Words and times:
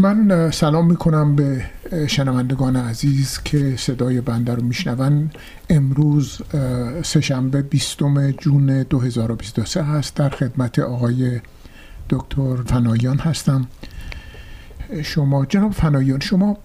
من 0.00 0.50
سلام 0.50 0.86
می‌کنم 0.86 1.36
به 1.36 1.64
شنوندگان 2.06 2.76
عزیز 2.76 3.38
که 3.44 3.74
صدای 3.76 4.20
بنده 4.20 4.54
رو 4.54 4.62
میشنون. 4.62 5.30
امروز 5.70 6.42
سهشنبه 7.04 7.62
20 7.62 7.98
جون 8.38 8.82
2023 8.82 9.82
هست. 9.82 10.14
در 10.14 10.28
خدمت 10.28 10.78
آقای 10.78 11.40
دکتر 12.10 12.56
فنایان 12.66 13.18
هستم. 13.18 13.66
شما 15.02 15.44
جناب 15.44 15.72
فنایان 15.72 16.20
شما 16.20 16.58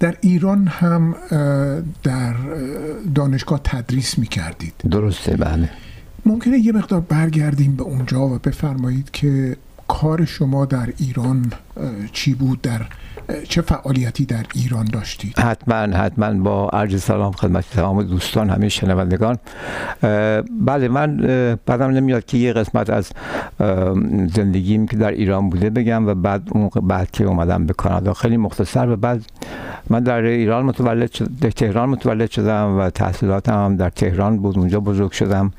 در 0.00 0.16
ایران 0.20 0.66
هم 0.66 1.14
در 2.02 2.34
دانشگاه 3.14 3.60
تدریس 3.64 4.18
می 4.18 4.26
کردید 4.26 4.74
درسته 4.90 5.36
بله. 5.36 5.70
ممکنه 6.26 6.58
یه 6.58 6.72
مقدار 6.72 7.00
برگردیم 7.00 7.76
به 7.76 7.82
اونجا 7.82 8.20
و 8.20 8.38
بفرمایید 8.38 9.10
که 9.10 9.56
کار 9.88 10.24
شما 10.24 10.64
در 10.64 10.88
ایران 10.98 11.52
چی 12.12 12.34
بود؟ 12.34 12.62
در 12.62 12.80
چه 13.48 13.62
فعالیتی 13.62 14.24
در 14.24 14.44
ایران 14.54 14.84
داشتید؟ 14.84 15.38
حتما 15.38 15.96
حتما 15.96 16.32
با 16.32 16.68
عرض 16.68 17.02
سلام 17.02 17.32
خدمت 17.32 17.64
تمام 17.70 18.02
دوستان 18.02 18.50
همه 18.50 18.68
شنوندگان. 18.68 19.38
بله 20.60 20.88
من 20.88 21.16
بعدم 21.66 21.90
نمیاد 21.90 22.24
که 22.24 22.38
یه 22.38 22.52
قسمت 22.52 22.90
از 22.90 23.10
زندگیم 24.34 24.86
که 24.86 24.96
در 24.96 25.10
ایران 25.10 25.50
بوده 25.50 25.70
بگم 25.70 26.06
و 26.06 26.14
بعد 26.14 26.42
اون 26.50 26.70
بعد 26.82 27.10
که 27.10 27.24
اومدم 27.24 27.66
به 27.66 27.72
کانادا. 27.72 28.14
خیلی 28.14 28.36
مختصر 28.36 28.88
و 28.88 28.96
بعد 28.96 29.22
من 29.90 30.00
در 30.00 30.22
ایران 30.22 30.64
متولد 30.64 31.10
در 31.40 31.50
تهران 31.50 31.88
متولد 31.88 32.30
شدم 32.30 32.78
و 32.78 32.90
تحصیلاتم 32.90 33.76
در 33.76 33.90
تهران 33.90 34.38
بود. 34.38 34.58
اونجا 34.58 34.80
بزرگ 34.80 35.12
شدم 35.12 35.52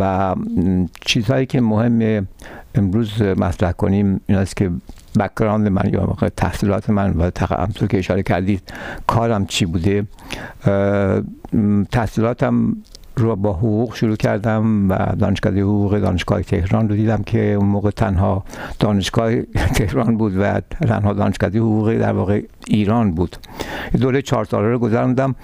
و 0.00 0.34
چیزهایی 1.00 1.46
که 1.46 1.60
مهم 1.60 2.26
امروز 2.74 3.22
مطرح 3.22 3.72
کنیم 3.72 4.20
این 4.26 4.38
است 4.38 4.56
که 4.56 4.70
بکراند 5.18 5.68
من 5.68 5.90
یا 5.92 6.16
تحصیلات 6.36 6.90
من 6.90 7.10
و 7.16 7.30
همطور 7.50 7.88
که 7.88 7.98
اشاره 7.98 8.22
کردید 8.22 8.62
کارم 9.06 9.46
چی 9.46 9.66
بوده؟ 9.66 10.06
تحصیلاتم 11.90 12.76
رو 13.18 13.36
با 13.36 13.52
حقوق 13.52 13.94
شروع 13.94 14.16
کردم 14.16 14.90
و 14.90 15.16
دانشگاه 15.18 15.52
حقوق 15.52 15.98
دانشگاه 15.98 16.42
تهران 16.42 16.88
رو 16.88 16.96
دیدم 16.96 17.22
که 17.22 17.52
اون 17.52 17.66
موقع 17.66 17.90
تنها 17.90 18.44
دانشگاه 18.78 19.32
تهران 19.76 20.16
بود 20.16 20.36
و 20.36 20.60
تنها 20.60 21.12
دانشگاه 21.12 21.50
حقوق 21.50 21.94
در 21.94 22.12
واقع 22.12 22.42
ایران 22.66 23.12
بود. 23.12 23.36
دوره 24.00 24.22
چهار 24.22 24.44
ساله 24.44 24.68
رو 24.68 24.78
گذراندم 24.78 25.34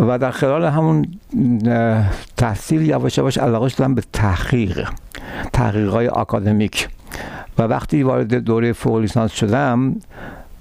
و 0.00 0.18
در 0.18 0.30
خلال 0.30 0.64
همون 0.64 1.06
تحصیل 2.36 2.82
یواش 2.82 3.18
یواش 3.18 3.38
علاقه 3.38 3.68
شدم 3.68 3.94
به 3.94 4.02
تحقیق 4.12 4.88
های 5.54 6.08
آکادمیک. 6.08 6.88
و 7.58 7.62
وقتی 7.62 8.02
وارد 8.02 8.34
دوره 8.34 8.72
فوق 8.72 8.96
لیسانس 8.96 9.32
شدم 9.32 9.96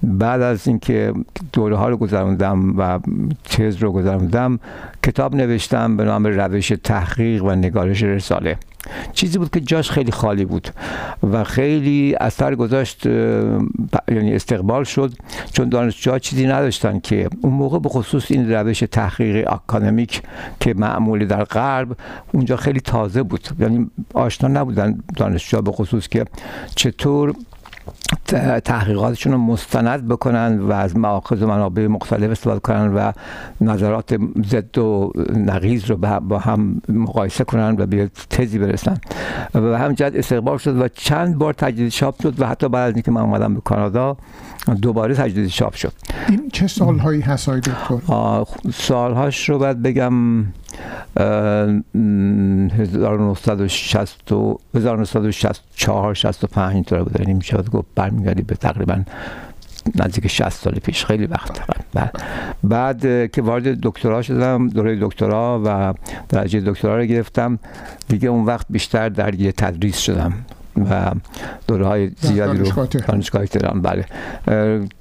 بعد 0.04 0.42
از 0.42 0.68
اینکه 0.68 1.14
دوره 1.54 1.76
ها 1.76 1.90
رو 1.90 1.98
گذراندم 1.98 2.78
و 2.78 3.00
تز 3.44 3.76
رو 3.76 3.92
گذراندم 3.92 4.60
کتاب 5.04 5.36
نوشتم 5.36 5.98
به 5.98 6.04
نام 6.04 6.26
روش 6.26 6.74
تحقیق 6.84 7.44
و 7.44 7.52
نگارش 7.52 8.04
رساله. 8.04 8.58
چیزی 9.14 9.38
بود 9.38 9.50
که 9.50 9.60
جاش 9.60 9.92
خیلی 9.92 10.12
خالی 10.12 10.46
بود 10.46 10.70
و 11.32 11.44
خیلی 11.44 12.16
اثر 12.20 12.56
گذاشت 12.56 13.06
یعنی 13.06 14.36
استقبال 14.36 14.84
شد 14.84 15.14
چون 15.54 15.70
دانشجوها 15.70 16.20
چیزی 16.20 16.48
نداشتن 16.48 17.00
که 17.00 17.30
اون 17.42 17.54
موقع 17.54 17.80
به 17.80 17.90
خصوص 17.90 18.32
این 18.32 18.52
روش 18.52 18.80
تحقیق 18.80 19.54
اکادمیک 19.54 20.22
که 20.60 20.74
معمولی 20.74 21.26
در 21.26 21.44
غرب 21.44 21.98
اونجا 22.32 22.58
خیلی 22.58 22.80
تازه 22.80 23.24
بود. 23.24 23.48
یعنی 23.60 23.90
آشنا 24.14 24.62
نبودن 24.62 25.00
دانشجوها 25.18 25.62
به 25.62 25.72
خصوص 25.72 26.08
که 26.08 26.26
چطور 26.76 27.34
تحقیقاتشون 28.66 29.32
رو 29.32 29.38
مستند 29.38 30.08
بکنن 30.08 30.60
و 30.60 30.72
از 30.72 30.98
مواقع 30.98 31.36
و 31.36 31.48
منابع 31.48 31.88
مختلف 31.88 32.32
استفاده 32.32 32.60
کنن 32.60 32.94
و 32.94 33.12
نظرات 33.62 34.20
ضد 34.46 34.78
و 34.78 35.12
نقیز 35.36 35.86
رو 35.86 35.98
با 36.20 36.40
هم 36.40 36.82
مقایسه 36.90 37.44
کنن 37.44 37.76
و 37.80 37.86
به 37.86 38.10
تزی 38.30 38.60
برسن. 38.60 38.98
و 39.56 39.78
همجد 39.78 40.12
استقبال 40.16 40.58
شد 40.58 40.82
و 40.82 40.88
چند 40.88 41.38
بار 41.38 41.54
تجدید 41.54 41.90
چاپ 41.90 42.22
شد 42.22 42.42
و 42.42 42.48
حتی 42.48 42.70
بعد 42.70 42.90
از 42.90 42.94
اینکه 42.94 43.12
من 43.12 43.22
اومدم 43.22 43.54
به 43.54 43.62
کانادا 43.62 44.18
دوباره 44.76 45.16
تجدید 45.16 45.48
چاپ 45.48 45.76
شد. 45.76 45.94
این 46.30 46.50
چه 46.54 46.68
سالهایی 46.68 47.22
هست 47.22 47.50
دکتر؟ 47.50 48.46
سالهاش 48.74 49.50
رو 49.50 49.58
باید 49.60 49.82
بگم 49.82 50.46
1960 52.78 54.32
1964 54.76 56.14
65 56.14 56.74
اینطور 56.76 57.04
بود 57.04 57.20
یعنی 57.20 57.34
میشه 57.34 57.58
گفت 57.58 57.88
برمیگردی 57.96 58.42
به 58.42 58.56
تقریبا 58.56 59.04
نزدیک 59.96 60.28
60 60.28 60.50
سال 60.50 60.74
پیش. 60.74 61.06
خیلی 61.06 61.26
وقت 61.26 61.62
بعد, 61.94 62.24
بعد 62.64 63.32
که 63.32 63.42
وارد 63.42 63.82
دکترا 63.82 64.22
شدم 64.22 64.68
دوره 64.68 64.98
دکترا 65.02 65.62
و 65.66 65.94
درجه 66.30 66.62
دکترا 66.62 66.98
رو 66.98 67.06
گرفتم. 67.06 67.60
دیگه 68.08 68.30
اون 68.30 68.46
وقت 68.46 68.66
بیشتر 68.70 69.10
درگیر 69.10 69.52
تدریس 69.52 69.98
شدم. 69.98 70.34
و 70.84 71.12
دوره 71.68 71.86
های 71.86 72.12
زیادی 72.22 72.58
رو 72.58 72.86
دانشگاه 72.86 73.46
تهران 73.46 73.82
بله. 73.82 74.06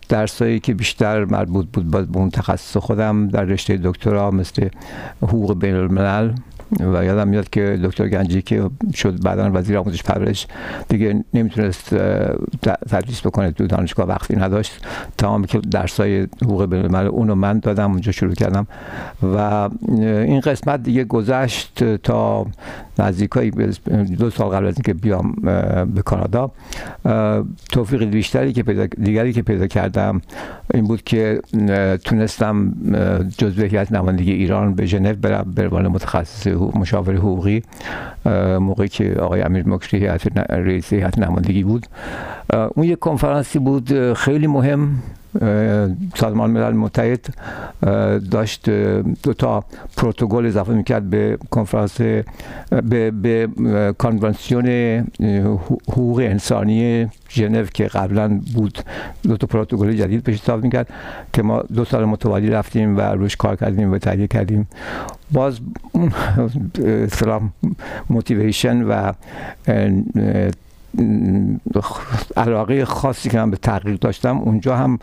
درسایی 0.08 0.60
که 0.60 0.74
بیشتر 0.74 1.24
مربوط 1.24 1.66
بود 1.72 1.90
به 1.90 2.18
اون 2.18 2.30
تخصص 2.30 2.76
خودم 2.76 3.28
در 3.28 3.44
رشته 3.44 3.80
دکترا 3.84 4.30
مثل 4.30 4.68
حقوق 5.22 5.60
بین 5.60 5.74
الملل 5.74 6.32
و 6.80 7.04
یادم 7.04 7.28
میاد 7.28 7.50
که 7.50 7.80
دکتر 7.84 8.08
گنجی 8.08 8.42
که 8.42 8.70
شد 8.94 9.22
بعدا 9.22 9.50
وزیر 9.54 9.78
آموزش 9.78 10.02
پرورش 10.02 10.46
دیگه 10.88 11.24
نمی‌تونست 11.34 11.96
تدریس 12.90 13.26
بکنه 13.26 13.50
تو 13.50 13.66
دانشگاه 13.66 14.08
وقتی 14.08 14.36
نداشت. 14.36 14.86
تمام 15.18 15.44
که 15.44 15.58
درسای 15.58 16.26
حقوق 16.42 16.66
بین 16.66 16.94
اونو 16.94 17.34
من 17.34 17.58
دادم 17.58 17.90
اونجا 17.90 18.12
شروع 18.12 18.34
کردم. 18.34 18.66
و 19.22 19.68
این 19.98 20.40
قسمت 20.40 20.82
دیگه 20.82 21.04
گذشت 21.04 21.96
تا 21.96 22.46
نزدیکایی 22.98 23.50
دو 24.18 24.30
سال 24.30 24.48
قبل 24.48 24.66
از 24.66 24.74
اینکه 24.74 24.94
بیام 24.94 25.32
به 25.94 26.02
کانادا. 26.02 26.50
توفیق 27.72 28.04
بیشتری 28.04 28.52
که 28.52 28.62
پیدا 28.62 28.86
دیگری 28.86 29.32
که 29.32 29.42
پیدا 29.42 29.66
کردم 29.66 30.20
این 30.74 30.84
بود 30.84 31.02
که 31.02 31.40
تونستم 32.04 32.72
جزو 33.38 33.62
هیئت 33.62 33.92
نمایندگی 33.92 34.32
ایران 34.32 34.74
به 34.74 34.86
ژنو 34.86 35.14
برم 35.14 35.52
به 35.54 35.62
عنوان 35.62 35.88
متخصص 35.88 36.46
مشاور 36.74 37.14
حقوقی 37.14 37.62
موقعی 38.60 38.88
که 38.88 39.14
آقای 39.20 39.42
امیر 39.42 39.68
مکری 39.68 40.08
رئیس 40.48 40.92
هیئت 40.92 41.18
نمایندگی 41.18 41.62
بود. 41.62 41.86
اون 42.74 42.86
یک 42.86 42.98
کنفرانسی 42.98 43.58
بود 43.58 44.12
خیلی 44.12 44.46
مهم. 44.46 45.02
سازمان 46.14 46.50
ملل 46.50 46.72
متحد 46.72 47.26
داشت 48.30 48.70
دو 49.22 49.32
تا 49.38 49.64
پروتکل 49.96 50.46
اضافه 50.46 50.72
می‌کرد 50.72 51.10
به 51.10 51.38
کنفرانس 51.50 52.00
به, 52.00 53.10
به 53.10 53.48
کنوانسیون 53.98 54.66
حقوق 55.88 56.18
انسانی 56.18 57.06
ژنو 57.30 57.64
که 57.64 57.84
قبلا 57.84 58.40
بود. 58.54 58.78
دو 59.22 59.36
تا 59.36 59.46
پروتکل 59.46 59.92
جدید 59.92 60.22
بهش 60.22 60.42
اضافه 60.42 60.62
می‌کرد 60.62 60.88
که 61.32 61.42
ما 61.42 61.62
دو 61.74 61.84
سال 61.84 62.04
متوالی 62.04 62.50
رفتیم 62.50 62.96
و 62.96 63.00
روش 63.00 63.36
کار 63.36 63.56
کردیم 63.56 63.92
و 63.92 63.98
تهیه 63.98 64.26
کردیم. 64.26 64.68
باز 65.32 65.60
سلام 67.12 67.52
موتیویشن 68.10 68.82
و 68.82 69.12
علاقه 72.36 72.84
خاصی 72.84 73.28
که 73.28 73.38
من 73.38 73.50
به 73.50 73.56
تحقیق 73.56 73.98
داشتم 73.98 74.38
اونجا 74.38 74.76
هم 74.76 74.98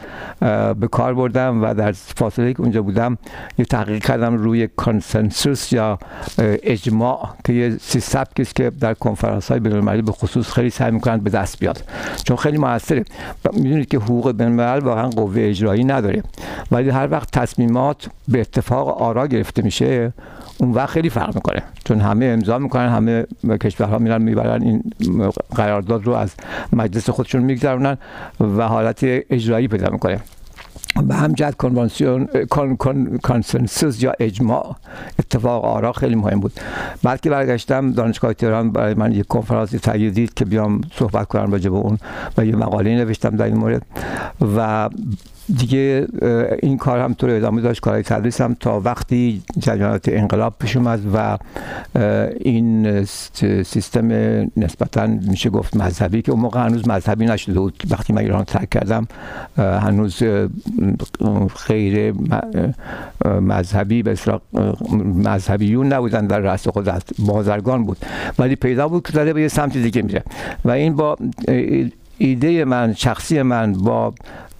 به 0.80 0.88
کار 0.92 1.14
بردم 1.14 1.64
و 1.64 1.74
در 1.74 1.92
فاصله 1.92 2.54
که 2.54 2.62
اونجا 2.62 2.82
بودم 2.82 3.18
یه 3.58 3.66
تحقیق 3.66 4.04
کردم 4.04 4.38
روی 4.38 4.68
کانسنسوس 4.68 5.74
یا 5.74 6.00
اجماع 6.38 7.30
که 7.46 7.54
یه 7.54 7.78
سی 7.82 8.00
سبکی 8.00 8.42
است 8.42 8.56
که 8.56 8.70
در 8.70 8.94
کنفرانس 8.94 9.52
های 9.52 9.60
بین 9.60 10.02
به 10.02 10.12
خصوص 10.12 10.52
خیلی 10.52 10.70
سعی 10.70 10.92
می‌کنند 10.92 11.24
به 11.24 11.30
دست 11.30 11.60
بیاد. 11.60 11.84
چون 12.24 12.38
خیلی 12.38 12.58
موثره. 12.58 13.04
می‌دونید 13.54 13.88
که 13.88 13.98
حقوق 13.98 14.32
بین 14.32 14.60
واقعا 14.60 15.10
قوه 15.10 15.42
اجرایی 15.42 15.84
نداره. 15.84 16.24
ولی 16.72 16.90
هر 16.90 17.08
وقت 17.12 17.32
تصمیمات 17.32 18.10
به 18.28 18.42
اتفاق 18.42 19.02
آرا 19.02 19.28
گرفته 19.28 19.62
میشه 19.62 20.14
اون 20.58 20.72
وقت 20.72 20.90
خیلی 20.90 21.10
فرق 21.10 21.36
می‌کنه. 21.36 21.64
چون 21.86 22.02
همه 22.02 22.26
امضا 22.26 22.60
می‌کنن 22.60 22.90
همه 22.90 23.26
کشورها 23.62 23.98
میرن 23.98 24.22
می‌برن 24.22 24.62
این 24.62 24.84
قرارداد 25.56 26.06
رو 26.06 26.14
از 26.14 26.34
مجلس 26.74 27.10
خودشون 27.10 27.42
میگذرونن 27.42 27.98
و 28.40 28.68
حالت 28.68 29.00
اجرایی 29.04 29.68
پیدا 29.68 29.90
می‌کنه. 29.90 30.20
به 31.08 31.16
همجد 31.16 31.56
کنوانسیون 31.56 32.28
کانسنسوس 33.22 34.04
یا 34.04 34.14
اجماع 34.20 34.76
اتفاق 35.20 35.66
آرا 35.66 35.92
خیلی 35.92 36.16
مهم 36.16 36.40
بود. 36.40 36.54
بعد 37.04 37.22
که 37.22 37.30
برگشتم 37.30 37.92
دانشگاه 37.92 38.34
تهران 38.34 38.72
برای 38.72 38.94
من 38.94 39.12
یک 39.12 39.28
کنفرانسی 39.28 39.80
تهیه 39.80 40.10
دید 40.10 40.34
که 40.34 40.46
بیام 40.46 40.82
صحبت 40.94 41.28
کنم 41.28 41.52
راجع 41.52 41.70
به 41.70 41.76
اون 41.76 41.98
و 42.38 42.46
یه 42.46 42.56
مقاله 42.56 42.96
نوشتم 42.96 43.36
در 43.36 43.46
این 43.46 43.58
مورد 43.58 43.82
و 44.58 44.90
دیگه 45.58 46.08
این 46.64 46.78
کار 46.78 47.00
هم 47.00 47.14
طور 47.14 47.30
ادامه 47.30 47.62
داشت 47.62 47.82
کارهای 47.82 48.04
تدریس 48.04 48.42
هم 48.42 48.54
تا 48.60 48.80
وقتی 48.80 49.42
جریانات 49.60 50.10
انقلاب 50.10 50.56
پیش 50.60 50.78
اومد 50.78 51.02
و 51.14 51.38
این 52.42 53.04
سیستم 53.64 54.08
نسبتا 54.58 55.08
میشه 55.08 55.50
گفت 55.50 55.78
مذهبی 55.78 56.22
که 56.22 56.32
اون 56.32 56.42
موقع 56.42 56.66
هنوز 56.66 56.88
مذهبی 56.88 57.26
نشده 57.26 57.60
بود. 57.60 57.84
وقتی 57.90 58.14
من 58.14 58.22
ایران 58.22 58.44
ترک 58.44 58.70
کردم 58.70 59.08
هنوز 59.58 60.24
خیر 61.56 62.14
مذهبی 63.26 64.04
به 64.04 64.18
مذهبیون 65.24 65.94
نبودن 65.94 66.28
در 66.28 66.40
رأس 66.40 66.68
قدرت 66.68 67.10
بازرگان 67.20 67.86
بود. 67.86 67.98
ولی 68.40 68.56
پیدا 68.56 68.88
بود 68.88 69.08
که 69.08 69.14
داره 69.14 69.34
به 69.34 69.42
یه 69.42 69.48
سمت 69.48 69.78
دیگه 69.78 70.02
میره. 70.02 70.24
و 70.66 70.72
این 70.72 70.96
با 70.96 71.18
ایده 72.18 72.66
من 72.66 72.94
شخصی 72.94 73.42
من 73.42 73.74
با 73.74 74.14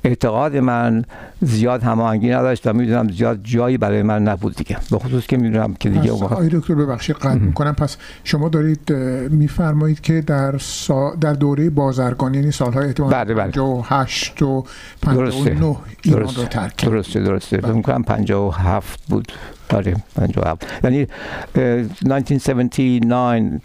اعتقاد 0.06 0.58
من 0.58 1.06
زیاد 1.42 1.84
هماهنگی 1.84 2.30
نداشت 2.30 2.68
و 2.68 2.74
می‌دونم 2.74 3.10
زیاد 3.10 3.40
جایی 3.44 3.78
برای 3.78 4.04
من 4.04 4.24
نبود 4.24 4.56
دیگه. 4.56 4.78
به 4.92 5.00
خصوص 5.00 5.28
که 5.28 5.38
می‌دونم 5.38 5.74
که 5.74 5.90
دیگه 5.90 6.12
اون 6.12 6.24
آقای 6.24 6.50
دکتر 6.50 6.76
ببخشید 6.76 7.16
قطع 7.16 7.34
می‌کنم. 7.34 7.74
پس 7.74 7.98
شما 8.24 8.50
دارید 8.50 8.94
میفرمایید 9.30 10.02
که 10.02 10.22
در 10.22 10.58
سا... 10.58 11.16
در 11.22 11.34
دوره 11.34 11.70
بازرگانی 11.70 12.38
یعنی 12.38 12.52
سالهای 12.52 12.88
احتمال 12.88 13.14
بله 13.14 13.34
بله. 13.34 13.52
58 13.52 14.42
و 14.42 14.64
59 15.02 15.76
ایران 16.02 16.24
رو 16.24 16.30
ترک 16.30 16.86
درسته 16.86 17.20
درسته. 17.20 17.58
فکر 17.58 17.82
کنم 17.82 18.04
57 18.04 19.00
بود. 19.10 19.32
آره 19.74 19.96
57 20.16 20.68
یعنی 20.84 21.08
1979 21.56 23.60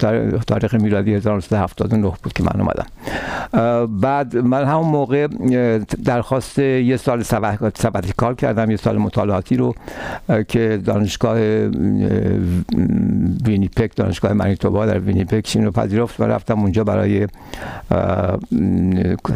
تاریخ 0.46 0.74
میلادی 0.74 1.14
1979 1.14 2.12
بود 2.22 2.32
که 2.32 2.42
من 2.42 2.60
اومدم. 2.60 2.86
بعد 4.00 4.36
من 4.36 4.64
همون 4.64 4.86
موقع 4.86 5.28
درخواست 6.30 6.58
یه 6.58 6.96
سال 6.96 7.22
سبتی 7.74 8.12
کار 8.16 8.34
کردم 8.34 8.70
یه 8.70 8.76
سال 8.76 8.98
مطالعاتی 8.98 9.56
رو 9.56 9.74
که 10.48 10.80
دانشگاه 10.84 11.38
وینیپک 13.44 13.96
دانشگاه 13.96 14.32
منیتوبا 14.32 14.86
در 14.86 14.98
وینیپک 14.98 15.52
این 15.54 15.64
رو 15.64 15.70
پذیرفت 15.70 16.20
و 16.20 16.24
رفتم 16.24 16.60
اونجا 16.60 16.84
برای 16.84 17.26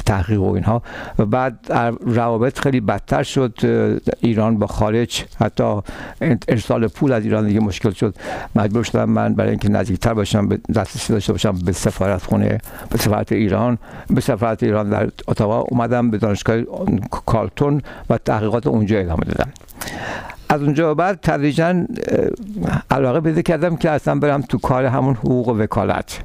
تحقیق 0.07 0.41
و 0.41 0.53
اینها. 0.53 0.83
و 1.19 1.27
بعد 1.27 1.59
روابط 2.01 2.59
خیلی 2.59 2.81
بدتر 2.81 3.23
شد 3.23 3.55
ایران 4.21 4.59
با 4.59 4.67
خارج. 4.67 5.25
حتی 5.41 5.81
ارسال 6.49 6.87
پول 6.89 7.13
از 7.13 7.25
ایران 7.25 7.47
دیگه 7.47 7.61
مشکل 7.61 7.91
شد. 7.91 8.15
مجبور 8.57 8.83
شدم 8.83 9.11
من 9.11 9.35
برای 9.35 9.51
اینکه 9.51 9.69
نزدیکتر 9.69 10.15
باشم 10.15 10.49
دسترسی 10.49 11.13
داشته 11.13 11.33
باشم 11.33 11.59
به 11.65 11.73
سفارت 11.73 12.23
خونه 12.23 12.59
به 12.91 12.99
سفارت 12.99 13.33
ایران. 13.33 13.79
به 14.11 14.21
سفارت 14.21 14.63
ایران 14.63 14.91
در 14.91 15.09
اتاوا 15.29 15.61
اومدم 15.61 16.11
به 16.11 16.19
دانشگاه 16.19 16.57
کارتون 17.27 17.83
و 18.11 18.19
تحقیقات 18.19 18.67
اونجا 18.67 18.99
ادامه 18.99 19.25
دادم 19.25 19.53
از 20.49 20.63
اونجا 20.63 20.95
بعد 20.95 21.19
تدریجا 21.23 21.85
علاقه 22.91 23.21
پیدا 23.21 23.43
کردم 23.43 23.77
که 23.77 23.91
اصلا 23.91 24.15
برم 24.15 24.41
تو 24.41 24.59
کار 24.59 24.85
همون 24.85 25.15
حقوق 25.15 25.49
و 25.49 25.59
وکالت. 25.59 26.21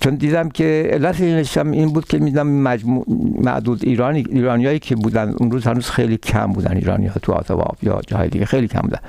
چون 0.00 0.14
دیدم 0.14 0.48
که 0.48 0.88
علت 0.92 1.20
اینشم 1.20 1.70
این 1.70 1.92
بود 1.92 2.06
که 2.06 2.18
میدم 2.18 2.46
مجموع 2.46 3.04
معدود 3.38 3.84
ایرانی 3.84 4.24
ایرانیایی 4.30 4.78
که 4.78 4.96
بودن 4.96 5.34
اون 5.38 5.50
روز 5.50 5.66
هنوز 5.66 5.90
خیلی 5.90 6.16
کم 6.16 6.46
بودن 6.46 6.76
ایرانی 6.76 7.06
ها 7.06 7.14
تو 7.22 7.32
آتاوا 7.32 7.66
یا 7.82 8.00
جای 8.06 8.28
دیگه 8.28 8.44
خیلی 8.44 8.68
کم 8.68 8.80
بودن. 8.80 9.00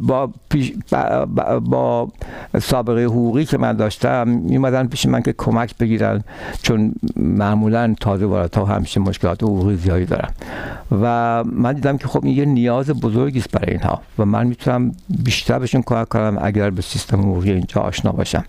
با, 0.00 0.30
پیش 0.48 0.72
با, 1.60 2.08
سابقه 2.60 3.04
حقوقی 3.04 3.44
که 3.44 3.58
من 3.58 3.72
داشتم 3.72 4.28
میمدن 4.28 4.86
پیش 4.86 5.06
من 5.06 5.22
که 5.22 5.34
کمک 5.38 5.78
بگیرن 5.78 6.24
چون 6.62 6.94
معمولا 7.16 7.94
تازه 8.00 8.26
وارد 8.26 8.54
ها 8.54 8.64
همیشه 8.64 9.00
مشکلات 9.00 9.42
حقوقی 9.42 9.76
زیادی 9.76 10.04
دارن. 10.04 10.30
و 11.02 11.44
من 11.44 11.72
دیدم 11.72 11.98
که 11.98 12.08
خب 12.08 12.24
این 12.24 12.36
یه 12.36 12.44
نیاز 12.44 12.90
بزرگی 12.90 13.38
است 13.38 13.50
برای 13.50 13.70
اینها 13.70 14.02
و 14.18 14.24
من 14.24 14.46
می‌تونم 14.46 14.92
بیشتر 15.24 15.58
بهشون 15.58 15.82
کمک 15.82 16.08
کنم 16.08 16.38
اگر 16.42 16.70
به 16.70 16.82
سیستم 16.82 17.20
حقوقی 17.20 17.50
اینجا 17.50 17.80
آشنا 17.80 18.12
باشم. 18.12 18.44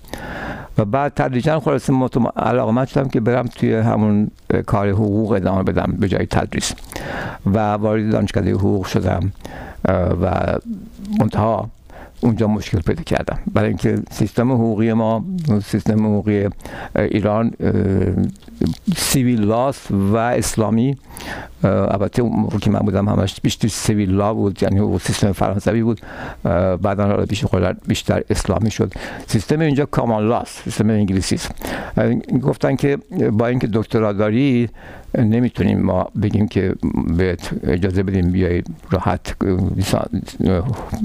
و 0.78 0.86
بعد 0.86 1.14
تدریجا 1.16 1.60
خلاصه 1.60 1.94
علاقه 2.38 2.86
شدم 2.86 3.10
که 3.10 3.20
برم 3.20 3.48
توی 3.48 3.76
همون 3.76 4.32
کار 4.66 4.90
حقوق 4.90 5.32
ادامه 5.32 5.64
بدم 5.64 5.96
به 6.00 6.08
جای 6.08 6.26
تدریس. 6.26 6.74
و 7.46 7.74
وارد 7.74 8.12
دانشکده 8.12 8.52
حقوق 8.52 8.86
شدم. 8.86 9.32
و 9.90 10.58
منتها 11.20 11.70
اونجا 12.22 12.48
مشکل 12.48 12.82
پیدا 12.82 13.04
کردم. 13.04 13.40
برای 13.54 13.68
اینکه 13.68 14.00
سیستم 14.12 14.52
حقوقی 14.52 14.94
ما 14.94 15.26
سیستم 15.66 16.06
حقوقی 16.06 16.48
ایران 16.96 17.52
سیویل 18.98 19.42
لاس 19.42 19.92
و 19.92 20.16
اسلامی 20.16 20.98
البته 21.64 22.22
اون 22.22 22.60
که 22.62 22.70
من 22.70 22.80
بودم 22.80 23.10
همش 23.10 23.42
بیشتر 23.42 23.68
سیویل 23.68 24.12
لا 24.12 24.34
بود 24.34 24.64
یعنی 24.64 25.00
سیستم 25.00 25.32
فرانسوی 25.32 25.84
بود 25.84 26.02
بعدا 26.82 27.26
بیشتر 27.26 27.76
بیشتر 27.88 28.24
اسلامی 28.30 28.72
شد 28.72 28.94
سیستم 29.28 29.60
اینجا 29.60 29.86
کامان 29.86 30.28
لاس 30.28 30.62
سیستم 30.64 30.90
انگلیسی 30.90 31.36
است 31.36 31.52
گفتن 32.42 32.76
که 32.76 32.98
با 33.32 33.48
اینکه 33.48 33.68
دکترا 33.74 34.14
داری 34.14 34.70
نمی‌تونیم 35.18 35.82
ما 35.82 36.08
بگیم 36.22 36.48
که 36.48 36.76
بهت 37.18 37.50
اجازه 37.64 38.04
بدیم 38.04 38.32
بیای 38.32 38.64
راحت 38.92 39.36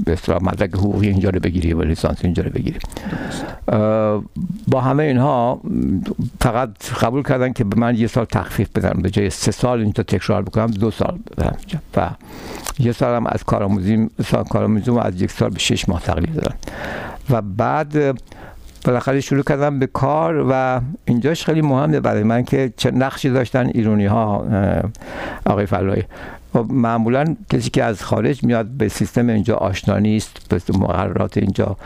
به 0.05 0.13
اصطلاح 0.13 0.43
مدرک 0.43 0.75
حقوقی 0.75 1.07
اینجا 1.07 1.29
رو 1.29 1.39
بگیری 1.39 1.73
و 1.73 1.81
لیسانس 1.81 2.17
اینجا 2.23 2.43
رو 2.43 2.49
بگیری 2.49 2.79
با 4.67 4.81
همه 4.81 5.03
اینها 5.03 5.61
فقط 6.41 6.69
قبول 7.01 7.23
کردن 7.23 7.53
که 7.53 7.63
به 7.63 7.79
من 7.79 7.95
یه 7.95 8.07
سال 8.07 8.25
تخفیف 8.25 8.69
بدن 8.75 9.01
به 9.01 9.09
جای 9.09 9.29
سه 9.29 9.51
سال 9.51 9.81
اینجا 9.81 10.03
تکرار 10.03 10.43
بکنم 10.47 10.67
دو 10.67 10.91
سال 10.91 11.19
بدن 11.31 11.57
و 11.95 12.09
یه 12.79 12.91
سال 12.91 13.15
هم 13.15 13.27
از 13.27 13.43
کارآموزی 13.43 14.09
کارآموزی 14.49 14.91
از 14.99 15.21
یک 15.21 15.31
سال 15.31 15.49
به 15.49 15.59
شش 15.59 15.89
ماه 15.89 16.01
تقلیل 16.01 16.33
دادن 16.33 16.55
و 17.29 17.41
بعد 17.41 18.19
بالاخره 18.85 19.21
شروع 19.21 19.43
کردم 19.43 19.79
به 19.79 19.87
کار 19.87 20.45
و 20.49 20.81
اینجاش 21.05 21.45
خیلی 21.45 21.61
مهمه 21.61 21.99
برای 21.99 22.23
من 22.23 22.43
که 22.43 22.73
چه 22.77 22.91
نقشی 22.91 23.29
داشتن 23.29 23.67
ایرانی 23.67 24.05
ها 24.05 24.45
آقای 25.45 25.65
فلایی 25.65 26.03
خب 26.53 26.65
معمولا 26.69 27.35
کسی 27.49 27.69
که 27.69 27.83
از 27.83 28.03
خارج 28.03 28.43
میاد 28.43 28.65
به 28.65 28.89
سیستم 28.89 29.29
اینجا 29.29 29.55
آشنا 29.55 29.97
نیست 29.97 30.39
به 30.49 30.77
مقررات 30.77 31.37
اینجا 31.37 31.77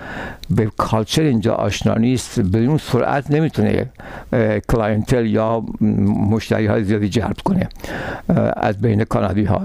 به 0.50 0.72
culture 0.78 1.22
اینجا 1.22 1.54
آشنا 1.54 1.94
نیست 1.94 2.40
به 2.40 2.66
اون 2.66 2.78
سرعت 2.78 3.32
نمی‌تونه 3.32 3.86
clientele 4.70 5.26
یا 5.26 5.64
مشتری 6.32 6.66
های 6.66 6.84
زیادی 6.84 7.10
جلب 7.10 7.38
کنه 7.46 7.70
از 8.58 8.82
بین 8.82 9.04
کانادایی 9.04 9.44
ها 9.44 9.62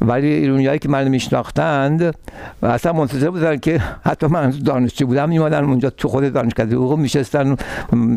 ولی 0.00 0.26
ایرونی 0.26 0.78
که 0.78 0.88
من 0.88 1.08
میشناختند 1.08 2.14
و 2.62 2.66
اصلا 2.66 2.92
منتظر 2.92 3.30
بودن 3.30 3.56
که 3.56 3.80
حتی 4.04 4.26
من 4.26 4.50
دانشجو 4.50 5.06
بودم 5.06 5.28
میمادن 5.28 5.64
اونجا 5.64 5.90
تو 5.90 6.08
خود 6.08 6.32
دانشکده 6.32 6.76
حقوق 6.76 6.98
میشستن 6.98 7.56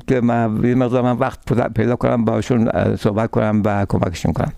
که 0.07 0.21
من 0.21 0.63
یه 0.63 0.75
مقدار 0.75 1.01
من 1.01 1.17
وقت 1.17 1.53
پیدا 1.73 1.95
کنم 1.95 2.25
باشون 2.25 2.69
صحبت 2.95 3.31
کنم 3.31 3.61
و 3.65 3.85
کمکشون 3.85 4.33
کنم. 4.33 4.53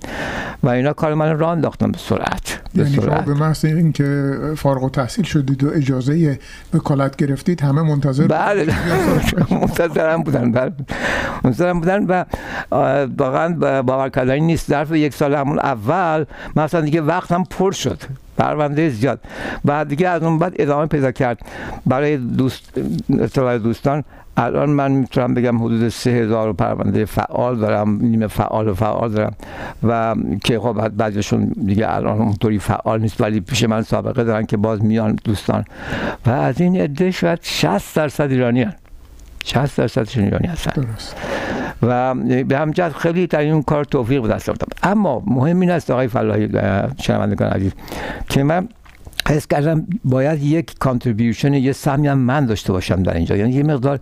و 0.63 0.69
اینا 0.69 0.93
کار 0.93 1.13
من 1.13 1.39
انداختم 1.53 1.91
به 1.91 1.97
سرعت. 1.97 2.59
به 2.73 2.83
یعنی 2.83 2.95
سرعت. 2.95 3.25
به 3.25 3.33
محض 3.33 3.65
اینکه 3.65 4.37
فارغ 4.57 4.83
التحصیل 4.83 5.25
شدید 5.25 5.63
و 5.63 5.69
اجازه 5.73 6.39
وکالت 6.73 7.15
گرفتید 7.15 7.61
همه 7.61 7.81
منتظر 7.81 8.27
بله. 8.27 8.73
منتظرم 9.61 10.23
بودن. 10.23 10.51
بله. 10.51 10.71
منتظرم 11.43 11.79
بودن 11.79 12.05
و 12.05 12.25
واقعا 13.17 13.81
باور 13.81 14.09
کردنی 14.09 14.41
نیست. 14.41 14.69
ظرف 14.69 14.91
یک 14.91 15.13
سال 15.13 15.35
همون 15.35 15.59
اول 15.59 16.25
مثلا 16.55 16.81
دیگه 16.81 17.01
وقتم 17.01 17.43
پر 17.43 17.71
شد. 17.71 18.01
پرونده 18.37 18.89
زیاد. 18.89 19.19
بعد 19.65 19.87
دیگه 19.87 20.09
از 20.09 20.23
اون 20.23 20.39
بعد 20.39 20.53
ادامه 20.59 20.85
پیدا 20.85 21.11
کرد. 21.11 21.39
برای 21.85 22.17
دوست 22.17 22.79
دوستان 23.63 24.03
الان 24.37 24.69
من 24.69 24.91
می‌تونم 24.91 25.33
بگم 25.33 25.57
حدود 25.57 25.89
سه 25.89 26.09
هزار 26.09 26.53
پرونده 26.53 27.05
فعال 27.05 27.57
دارم 27.57 27.99
نیمه 28.01 28.27
فعال 28.27 28.67
و 28.67 28.73
فعال 28.73 29.11
دارم 29.11 29.35
و 29.83 30.15
که 30.43 30.59
خب 30.59 30.89
بعضیشون 30.89 31.43
دیگه 31.65 31.95
الان 31.95 32.21
اونطوری 32.21 32.59
فعال 32.59 33.01
نیست 33.01 33.21
ولی 33.21 33.39
پیش 33.39 33.63
من 33.63 33.81
سابقه 33.81 34.23
دارن 34.23 34.45
که 34.45 34.57
باز 34.57 34.83
میان 34.83 35.17
دوستان 35.23 35.65
و 36.25 36.29
از 36.29 36.61
این 36.61 36.77
عده 36.77 37.11
شاید 37.11 37.39
60 37.41 37.95
درصد 37.95 38.31
ایرانی 38.31 38.61
هن. 38.61 38.73
60 39.45 39.77
درصدشون 39.77 40.23
ایرانی 40.23 40.47
هستن 40.47 40.81
درست. 40.81 41.15
و 41.83 42.15
به 42.43 42.57
همجد 42.57 42.91
خیلی 42.91 43.27
در 43.27 43.39
این 43.39 43.63
کار 43.63 43.83
توفیق 43.83 44.21
به 44.21 44.27
دست 44.27 44.49
آوردم 44.49 44.67
اما 44.83 45.23
مهم 45.27 45.59
این 45.59 45.71
است 45.71 45.91
آقای 45.91 46.07
فلاحی 46.07 46.49
شنوندگان 47.01 47.49
عزیز 47.49 47.71
که 48.29 48.43
من 48.43 48.67
حس 49.27 49.47
کردم 49.47 49.87
باید 50.05 50.43
یک 50.43 50.77
کانتریبیوشن 50.79 51.53
یه 51.53 51.71
سهمی 51.71 52.07
هم 52.07 52.17
من 52.17 52.45
داشته 52.45 52.73
باشم 52.73 53.03
در 53.03 53.13
اینجا. 53.13 53.35
یعنی 53.35 53.51
یه 53.51 53.63
مقدار 53.63 53.99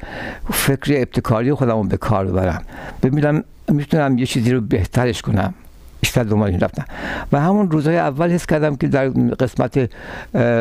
فکر 0.52 0.94
ابتکاری 0.96 1.54
خودم 1.54 1.88
به 1.88 1.98
کار 1.98 2.26
ببرم. 2.26 2.62
ببینم 3.04 3.44
می‌تونم 3.68 4.18
یه 4.18 4.26
چیزی 4.26 4.52
رو 4.52 4.62
بهترش 4.62 5.22
کنم. 5.22 5.54
بیشتر 6.02 6.24
دنبال 6.24 6.50
این 6.50 6.60
رفتم 6.60 6.86
و 7.32 7.42
همون 7.42 7.72
روزهای 7.72 7.98
اول 7.98 8.30
حس 8.30 8.46
کردم 8.46 8.76
که 8.76 8.88
در 8.88 9.10
قسمت 9.10 9.90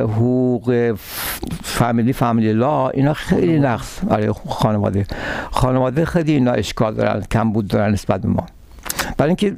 حقوق 0.02 0.94
فامیلی 1.62 2.12
فامیلی 2.12 2.52
لا 2.52 2.88
اینا 2.88 3.12
خیلی 3.12 3.58
نقص 3.58 4.00
برای 4.08 4.32
خانواده. 4.48 5.06
خانواده 5.50 6.04
خیلی 6.04 6.32
اینا 6.32 6.52
اشکال 6.52 6.94
دارن 6.94 7.22
کم 7.30 7.52
بود 7.52 7.68
دارن 7.68 7.92
نسبت 7.92 8.20
به 8.20 8.28
ما. 8.28 8.46
برای 9.16 9.28
اینکه 9.28 9.56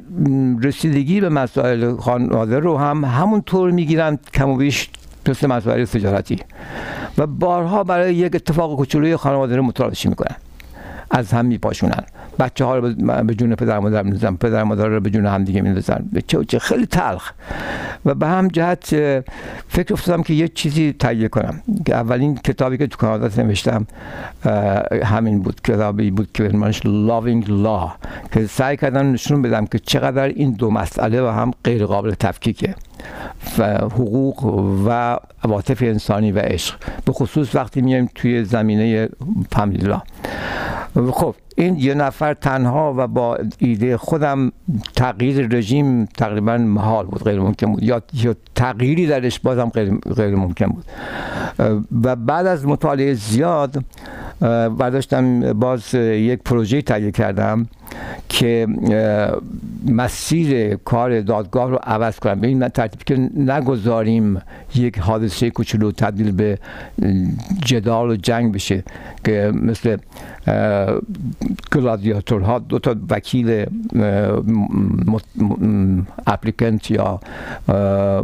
رسیدگی 0.67 1.21
به 1.21 1.29
مسائل 1.29 1.95
خانواده 1.95 2.59
رو 2.59 2.77
هم 2.77 3.05
همونطور 3.05 3.71
می‌گیرن 3.71 4.19
کم 4.33 4.49
و 4.49 4.57
بیش 4.57 4.89
مثل 5.29 5.47
مسائل 5.47 5.85
تجارتی. 5.85 6.39
و 7.17 7.27
بارها 7.27 7.83
برای 7.83 8.15
یک 8.15 8.35
اتفاق 8.35 8.75
کوچولوی 8.75 9.15
خانواده 9.15 9.55
رو 9.55 9.63
متلاشی 9.63 10.09
می‌کنن. 10.09 10.35
از 11.11 11.31
هم 11.31 11.45
میپاشونن. 11.45 12.03
بچه 12.39 12.65
ها 12.65 12.77
رو 12.77 12.93
به 13.23 13.35
جون 13.35 13.55
پدر 13.55 13.79
مادر 13.79 14.03
میندازن 14.03 14.35
پدر 14.35 14.63
مادر 14.63 14.87
رو 14.87 14.99
به 14.99 15.09
جون 15.09 15.25
هم 15.25 15.43
دیگه 15.43 15.61
میندازن 15.61 16.05
به 16.11 16.21
چه 16.21 16.59
خیلی 16.59 16.85
تلخ. 16.85 17.31
و 18.05 18.15
به 18.15 18.27
هم 18.27 18.47
جهت 18.47 18.85
فکر 19.67 19.93
افتادم 19.93 20.23
که 20.23 20.33
یه 20.33 20.47
چیزی 20.47 20.95
تهیه 20.99 21.27
کنم. 21.27 21.61
اولین 21.87 22.35
کتابی 22.35 22.77
که 22.77 22.87
تو 22.87 22.97
کانادا 22.97 23.43
نوشتم 23.43 23.87
همین 25.03 25.41
بود. 25.41 25.61
کتابی 25.61 26.11
بود 26.11 26.31
که 26.33 26.43
منش 26.43 26.79
Loving 26.79 27.47
Law. 27.47 27.91
که 28.33 28.45
سعی 28.45 28.77
کردم 28.77 29.11
نشون 29.11 29.41
بدم 29.41 29.65
که 29.65 29.79
چقدر 29.79 30.23
این 30.23 30.51
دو 30.51 30.71
مسئله 30.71 31.21
و 31.21 31.27
هم 31.27 31.51
غیر 31.63 31.85
قابل 31.85 32.11
تفکیکه. 32.11 32.75
و 33.57 33.77
حقوق 33.77 34.43
و 34.87 35.17
عواطف 35.43 35.81
انسانی 35.81 36.31
و 36.31 36.39
عشق. 36.39 36.75
به 37.05 37.11
خصوص 37.11 37.55
وقتی 37.55 37.81
میایم 37.81 38.09
توی 38.15 38.43
زمینه 38.43 39.09
فامیلی 39.51 39.93
خب 41.11 41.35
این 41.55 41.75
یه 41.75 41.93
نفر 41.93 42.33
تنها 42.33 42.93
و 42.97 43.07
با 43.07 43.37
ایده 43.57 43.97
خودم 43.97 44.51
تغییر 44.95 45.47
رژیم 45.47 46.05
تقریبا 46.05 46.57
محال 46.57 47.05
بود 47.05 47.23
غیر 47.23 47.39
ممکن 47.39 47.71
بود. 47.73 47.83
یا 47.83 48.01
تغییری 48.55 49.07
درش 49.07 49.39
بازم 49.39 49.69
غیر, 50.15 50.35
ممکن 50.35 50.67
بود. 50.67 50.85
و 52.03 52.15
بعد 52.15 52.47
از 52.47 52.65
مطالعه 52.65 53.13
زیاد 53.13 53.83
برداشتم 54.77 55.53
باز 55.53 55.93
یک 55.93 56.43
پروژه 56.43 56.81
تهیه 56.81 57.11
کردم. 57.11 57.67
که 58.29 58.67
مسیر 59.87 60.75
کار 60.75 61.21
دادگاه 61.21 61.69
رو 61.69 61.79
عوض 61.83 62.19
کنم. 62.19 62.39
به 62.39 62.47
این 62.47 62.69
ترتیب 62.69 63.03
که 63.03 63.29
نگذاریم 63.37 64.41
یک 64.75 64.99
حادثه 64.99 65.49
کوچولو 65.49 65.91
تبدیل 65.91 66.31
به 66.31 66.59
جدال 67.65 68.09
و 68.09 68.15
جنگ 68.15 68.53
بشه 68.53 68.83
که 69.23 69.51
مثل 69.55 69.97
گلادیاتورها 71.71 72.59
دو 72.59 72.79
تا 72.79 72.95
وکیل 73.09 73.65
اپلیکنت 76.27 76.91
یا 76.91 77.19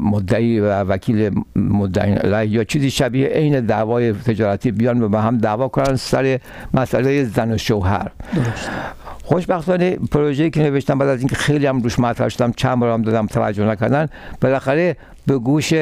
مدعی 0.02 0.60
و 0.60 0.84
وکیل 0.84 1.44
مدعی 1.56 2.48
یا 2.48 2.64
چیزی 2.64 2.92
شبیه 2.92 3.28
عین 3.28 3.60
دعوای 3.60 4.14
تجارتی 4.14 4.72
بیان 4.72 5.02
و 5.02 5.10
به 5.10 5.20
هم 5.20 5.38
دعوا 5.38 5.68
کنن 5.68 5.96
سر 5.96 6.40
مسئله 6.74 7.24
زن 7.24 7.52
و 7.52 7.58
شوهر. 7.58 8.12
خوشبختانه 9.30 9.98
پروژه‌ای 10.12 10.50
که 10.50 10.64
نوشتم 10.64 10.98
بعد 10.98 11.10
از 11.10 11.20
اینکه 11.20 11.36
خیلی 11.36 11.66
هم 11.66 11.82
روش 11.82 12.00
مطرح 12.00 12.30
شدم 12.30 12.52
چند 12.52 12.80
بار 12.80 12.90
هم 12.90 13.02
دادم 13.02 13.28
توجه 13.28 13.66
نکردن 13.66 14.08
بالاخره 14.42 14.96
به 15.28 15.38
گوش 15.38 15.74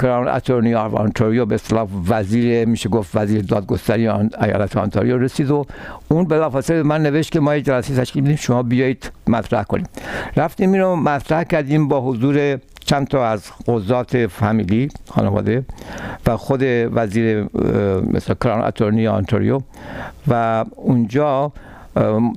کراون 0.00 0.28
اتورنی 0.28 0.74
آنتاریو 0.74 1.46
به 1.46 1.54
اصطلاح 1.54 1.88
وزیر 2.08 2.64
میشه 2.64 2.88
گفت 2.88 3.16
وزیر 3.16 3.42
دادگستری 3.42 4.08
ایالت 4.08 4.76
آنتاریو 4.76 5.18
رسید 5.18 5.50
و 5.50 5.66
اون 6.08 6.24
بلافاصله 6.24 6.82
من 6.82 7.02
نوشت 7.02 7.32
که 7.32 7.40
ما 7.40 7.56
یک 7.56 7.64
جلسه 7.64 7.94
تشکیل 7.94 8.22
میدیم 8.22 8.36
شما 8.36 8.62
بیایید 8.62 9.12
مطرح 9.26 9.62
کنیم. 9.62 9.86
رفتیم 10.36 10.72
اینو 10.72 10.96
مطرح 10.96 11.44
کردیم 11.44 11.88
با 11.88 12.00
حضور 12.00 12.58
چند 12.84 13.08
تا 13.08 13.26
از 13.26 13.42
قضات 13.66 14.26
فامیلی 14.26 14.88
خانواده 15.08 15.64
و 16.26 16.36
خود 16.36 16.60
وزیر 16.64 17.46
مثل 18.12 18.34
کران 18.34 18.64
اتورنی 18.64 19.06
آنتاریو 19.06 19.60
و 20.28 20.64
اونجا 20.76 21.52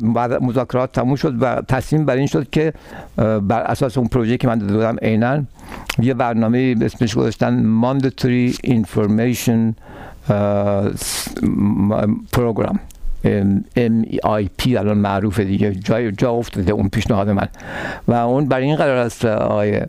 بعد 0.01 0.43
مذاکرات 0.43 0.91
تموم 0.91 1.15
شد 1.15 1.41
و 1.41 1.62
تصمیم 1.67 2.05
بر 2.05 2.15
این 2.15 2.27
شد 2.27 2.50
که 2.50 2.74
بر 3.17 3.62
اساس 3.62 3.98
اون 3.98 4.07
پروژه 4.07 4.38
که 4.38 4.48
من 4.48 4.57
داده 4.57 4.74
بودم 4.74 4.95
عینا 5.01 5.43
یه 6.00 6.13
برنامه 6.13 6.75
اسمش 6.81 7.15
گذاشتن 7.15 7.81
Mandatory 7.81 8.55
Information 8.67 9.74
Program. 12.36 12.77
MEIP 13.75 14.77
الان 14.77 14.98
معروفه 14.98 15.43
دیگه. 15.43 15.75
جای 15.75 16.12
جا 16.12 16.31
افتاده 16.31 16.72
اون 16.72 16.89
پیشنهاد 16.89 17.29
من. 17.29 17.48
و 18.07 18.13
اون 18.13 18.45
برای 18.45 18.63
این 18.63 18.75
قرار 18.75 18.98
است 18.98 19.25
آقای 19.25 19.81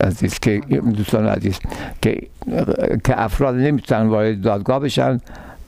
عزیز 0.00 0.38
که 0.38 0.62
دوستان 0.96 1.26
عزیز 1.26 1.58
که 2.02 2.22
که 3.04 3.22
افراد 3.22 3.54
نمی‌تونن 3.54 4.06
وارد 4.06 4.40
دادگاه 4.40 4.80
بشن. 4.80 5.20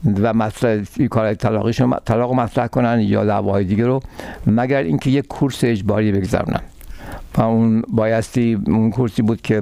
و 0.04 0.34
مطرح 0.34 0.84
کار 1.10 1.34
طلاقیشون 1.34 1.94
طلاق 2.04 2.32
مطرح 2.32 2.66
کنن 2.66 3.00
یا 3.00 3.24
دعواهای 3.24 3.64
دیگه 3.64 3.86
رو 3.86 4.00
مگر 4.46 4.82
اینکه 4.82 5.10
یک 5.10 5.26
کورس 5.26 5.64
اجباری 5.64 6.12
بگذرونن. 6.12 6.60
و 7.38 7.42
اون 7.42 7.82
بایستی 7.88 8.58
اون 8.66 8.90
کورسی 8.90 9.22
بود 9.22 9.42
که 9.42 9.60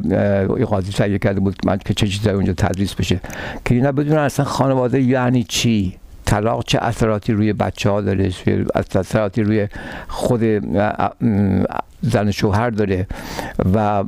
قاضی 0.69 0.93
تهیه 0.93 1.19
کرده 1.19 1.41
بود 1.41 1.57
که 1.85 1.95
چه 1.95 2.07
چیزایی 2.07 2.37
اونجا 2.37 2.53
تدریس 2.53 2.95
بشه 2.95 3.21
که 3.65 3.75
اینا 3.75 3.93
بدونن 3.93 4.19
اصلا 4.19 4.45
خانواده 4.45 5.01
یعنی 5.01 5.45
چی. 5.45 5.97
طلاق 6.27 6.65
چه 6.65 6.79
اثراتی 6.83 7.33
روی 7.33 7.53
بچه 7.53 7.91
ها 7.91 8.01
داره 8.01 8.33
اثراتی 8.95 9.43
روی 9.43 9.69
خود 10.09 10.41
زن 12.03 12.31
شوهر 12.31 12.71
داره 12.71 13.07
و 13.75 14.05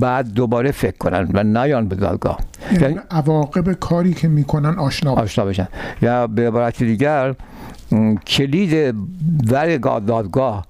بعد 0.00 0.32
دوباره 0.32 0.70
فکر 0.70 0.96
کنن 0.96 1.28
و 1.34 1.42
نیان 1.42 1.88
به 1.88 1.96
دادگاه. 1.96 2.38
یعنی, 2.72 2.82
یعنی 2.82 3.00
عواقب 3.10 3.72
کاری 3.72 4.14
که 4.14 4.28
می‌کنن 4.28 4.78
آشنا 4.78 5.12
آشنا 5.12 5.44
بشن. 5.44 5.68
یا 6.02 6.26
به 6.26 6.48
عبارت 6.48 6.82
دیگر 6.82 7.34
کلید 8.26 8.94
در 9.50 9.76
دادگاه 9.76 10.66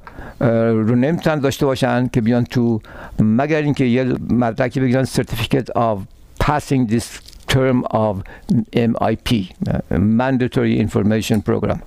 رو 0.71 0.95
نمی‌تونن 0.95 1.39
داشته 1.39 1.67
باشن 1.67 2.09
که 2.09 2.21
بیان 2.21 2.45
تو 2.45 2.81
مگر 3.21 3.63
اینکه 3.63 3.85
یه 3.85 4.05
مدرکی 4.31 4.81
بگیرن 4.81 5.05
سرتیفیکت 5.05 5.71
of 5.71 5.99
passing 6.45 6.93
this 6.93 7.30
term 7.55 7.79
of 8.05 8.15
MIP 8.91 9.29
Mandatory 10.21 10.75
Information 10.85 11.39
Program. 11.49 11.79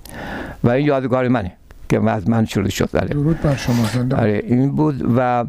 و 0.64 0.70
این 0.70 0.86
یادگار 0.86 1.28
منه 1.28 1.52
که 1.90 2.10
از 2.10 2.30
من 2.30 2.46
شروع 2.46 2.70
شد 2.70 3.08
درود 3.08 3.42
بر 3.42 3.56
شما 3.56 3.86
زنده 3.94 4.16
آره 4.16 4.44
این 4.48 4.72
بود 4.72 5.06
و 5.18 5.46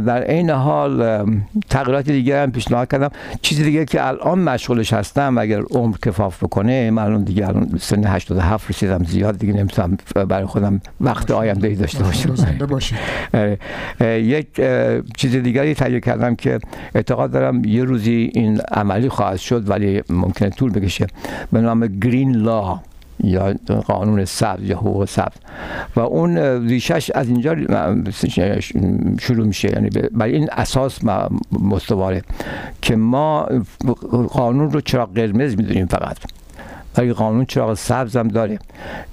در 0.00 0.30
این 0.30 0.50
حال 0.50 1.26
تغییرات 1.70 2.10
دیگه 2.10 2.42
هم 2.42 2.52
پیشنهاد 2.52 2.90
کردم. 2.90 3.10
چیزی 3.42 3.64
دیگه 3.64 3.84
که 3.84 4.06
الان 4.06 4.38
مشغولش 4.38 4.92
هستم 4.92 5.38
اگر 5.38 5.62
عمر 5.70 5.96
کفاف 6.06 6.44
بکنه 6.44 6.90
من 6.90 7.02
الان 7.02 7.24
دیگه 7.24 7.48
الان 7.48 7.78
سن 7.80 8.04
87 8.04 8.70
رسیدم 8.70 9.04
زیاد 9.04 9.38
دیگه 9.38 9.52
نمی‌تونم 9.52 9.96
برای 10.28 10.46
خودم 10.46 10.80
وقت 11.00 11.30
آینده 11.30 11.68
ای 11.68 11.74
داشته 11.74 12.04
باشم. 12.04 12.34
آره. 13.34 13.58
یک 14.22 14.46
چیز 15.16 15.36
دیگری 15.36 15.74
تهیه 15.74 16.00
کردم 16.00 16.34
که 16.34 16.58
اعتقاد 16.94 17.30
دارم 17.30 17.64
یه 17.64 17.84
روزی 17.84 18.30
این 18.34 18.60
عملی 18.60 19.08
خواهد 19.08 19.36
شد 19.38 19.70
ولی 19.70 20.02
ممکنه 20.10 20.50
طول 20.50 20.72
بکشه. 20.72 21.06
به 21.52 21.60
نام 21.60 21.86
گرین 21.86 22.36
لا 22.36 22.80
یا 23.22 23.54
قانون 23.86 24.24
سبز 24.24 24.62
یا 24.62 24.76
حقوق 24.76 25.04
سبز. 25.04 25.36
و 25.96 26.00
اون 26.00 26.38
ریشش 26.68 27.10
از 27.10 27.28
اینجا 27.28 27.56
شروع 29.20 29.46
میشه. 29.46 29.70
یعنی 29.72 29.90
برای 30.12 30.32
این 30.32 30.48
اساس 30.52 30.98
مستواره 31.52 32.22
که 32.82 32.96
ما 32.96 33.48
قانون 34.28 34.70
رو 34.70 34.80
چراغ 34.80 35.14
قرمز 35.14 35.56
می‌دونیم 35.56 35.86
فقط. 35.86 36.16
ولی 36.96 37.12
قانون 37.12 37.44
چراغ 37.44 37.74
سبز 37.74 38.16
هم 38.16 38.28
داره. 38.28 38.58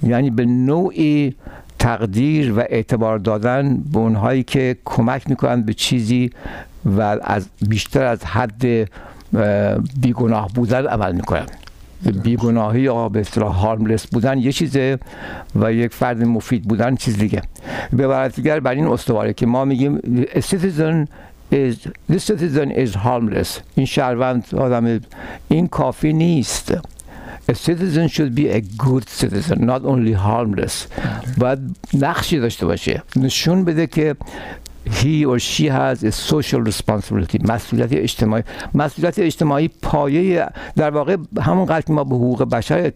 یعنی 0.03 0.29
به 0.29 0.45
نوعی 0.45 1.35
تقدیر 1.79 2.53
و 2.53 2.59
اعتبار 2.59 3.17
دادن 3.17 3.77
به 3.77 3.99
اونهایی 3.99 4.43
که 4.43 4.77
کمک 4.85 5.29
می‌کنن 5.29 5.61
به 5.61 5.73
چیزی 5.73 6.29
و 6.85 7.01
از 7.21 7.47
بیشتر 7.69 8.05
از 8.05 8.25
حد 8.25 8.89
بیگناه 10.01 10.49
بودن 10.55 10.87
عمل 10.87 11.15
می‌کنن. 11.15 11.45
بیگناهی 12.23 12.81
یا 12.81 13.09
به 13.09 13.19
اصطلاح 13.19 13.55
هارملس 13.55 14.07
بودن 14.07 14.37
یه 14.37 14.51
چیزه 14.51 14.99
و 15.55 15.73
یک 15.73 15.93
فرد 15.93 16.23
مفید 16.23 16.63
بودن 16.63 16.95
چیز 16.95 17.17
دیگه. 17.17 17.41
به 17.93 18.31
دیگر 18.35 18.59
بر 18.59 18.71
این 18.71 18.87
استواره 18.87 19.33
که 19.33 19.45
ما 19.45 19.65
میگیم 19.65 19.99
citizen 20.35 21.07
is 21.51 21.75
this 22.11 22.23
citizen 22.25 22.71
is 22.71 22.95
harmless. 22.95 23.61
این 23.75 23.85
شهروند 23.85 24.45
آدم 24.57 24.99
این 25.47 25.67
کافی 25.67 26.13
نیست. 26.13 26.73
A 27.49 27.53
citizen 27.53 28.07
should 28.07 28.35
be 28.35 28.47
a 28.47 28.61
good 28.77 29.05
citizen 29.21 29.57
not 29.65 29.81
only 29.83 30.13
harmless. 30.13 30.87
باید 31.37 31.59
نقشی 31.93 32.39
داشته 32.39 32.65
باشه. 32.65 33.03
نشون 33.15 33.65
بده 33.65 33.87
که 33.87 34.15
he 34.85 35.25
or 35.25 35.39
she 35.39 35.65
has 35.67 36.03
a 36.03 36.11
social 36.11 36.61
responsibility 36.61 37.49
مسئولیت 37.49 37.93
اجتماعی. 37.93 38.43
مسئولیت 38.73 39.19
اجتماعی 39.19 39.67
پایه 39.81 40.47
در 40.75 40.89
واقع 40.89 41.17
همون 41.41 41.81
که 41.81 41.93
ما 41.93 42.03
به 42.03 42.15
حقوق 42.15 42.43
بشر 42.43 42.91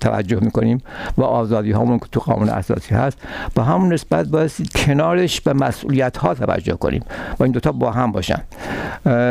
توجه 0.00 0.40
می‌کنیم 0.40 0.82
و 1.16 1.22
آزادی 1.22 1.72
همون 1.72 1.98
که 1.98 2.06
تو 2.12 2.20
قانون 2.20 2.48
اساسی 2.48 2.94
هست 2.94 3.18
با 3.54 3.62
همون 3.62 3.92
نسبت 3.92 4.28
باید 4.28 4.50
کنارش 4.74 5.40
به 5.40 5.52
مسئولیت 5.52 6.16
ها 6.16 6.34
توجه 6.34 6.74
کنیم 6.74 7.02
و 7.38 7.42
این 7.42 7.52
دوتا 7.52 7.72
با 7.72 7.90
هم 7.90 8.12
باشن. 8.12 8.42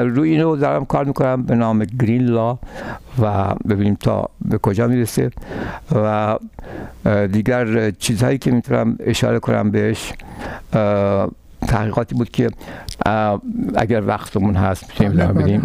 روی 0.03 0.29
اینو 0.29 0.55
دارم 0.55 0.85
کار 0.85 1.05
می‌کنم 1.05 1.43
به 1.43 1.55
نام 1.55 1.85
گرین 1.99 2.25
لا 2.25 2.57
و 3.21 3.55
ببینیم 3.69 3.95
تا 3.95 4.29
به 4.45 4.57
کجا 4.57 4.87
می‌رسه 4.87 5.29
و 5.95 6.37
دیگر 7.31 7.91
چیزهایی 7.91 8.37
که 8.37 8.51
می‌تونم 8.51 8.97
اشاره 8.99 9.39
کنم 9.39 9.71
بهش 9.71 10.13
تحقیقاتی 11.63 12.15
بود 12.15 12.29
که 12.29 12.49
اگر 13.75 14.07
وقتمون 14.07 14.55
هست 14.55 14.89
می‌تونیم 14.89 15.33
بله، 15.33 15.33
بدیم. 15.33 15.61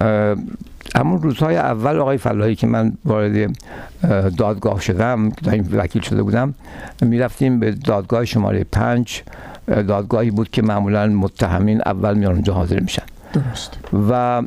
بله، 0.00 0.36
همون 0.96 1.22
روزهای 1.22 1.56
اول 1.56 1.98
آقای 1.98 2.18
فلاحی 2.18 2.54
که 2.54 2.66
من 2.66 2.92
وارد 3.04 3.56
دادگاه 4.36 4.80
شدم 4.80 5.28
در 5.28 5.52
این 5.52 5.68
وکیل 5.72 6.02
شده 6.02 6.22
بودم 6.22 6.54
می‌رفتیم 7.00 7.60
به 7.60 7.70
دادگاه 7.70 8.24
شماره 8.24 8.64
پنج. 8.64 9.22
دادگاهی 9.66 10.30
بود 10.30 10.50
که 10.50 10.62
معمولا 10.62 11.06
متهمین 11.06 11.82
اول 11.86 12.14
میان 12.18 12.32
اونجا 12.32 12.54
حاضر 12.54 12.80
میشن. 12.80 13.02
درست. 13.32 13.78
و 14.10 14.42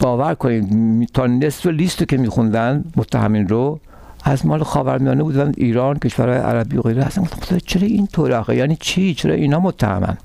باور 0.00 0.34
کنید 0.34 1.08
تا 1.14 1.26
نصف 1.26 1.66
لیست 1.66 2.08
که 2.08 2.16
میخوندن 2.16 2.84
متهمین 2.96 3.48
رو 3.48 3.80
از 4.28 4.46
مال 4.46 4.62
خاورمیانه 4.62 5.22
بودن 5.22 5.52
ایران 5.56 5.98
کشورهای 5.98 6.38
عربی 6.38 6.76
و 6.76 6.82
غیره 6.82 7.04
اصلا 7.04 7.24
گفتم 7.24 7.58
چرا 7.58 7.86
این 7.86 8.06
طور 8.06 8.54
یعنی 8.54 8.76
چی؟ 8.80 9.14
چرا 9.14 9.34
اینا 9.34 9.60
متهمن؟ 9.60 10.16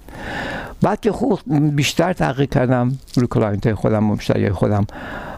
بعد 0.81 0.99
که 0.99 1.11
خوب 1.11 1.39
بیشتر 1.75 2.13
تحقیق 2.13 2.49
کردم 2.49 2.97
روی 3.15 3.27
client 3.27 3.73
خودم 3.73 4.09
و 4.09 4.15
مشتری 4.15 4.49
خودم 4.49 4.87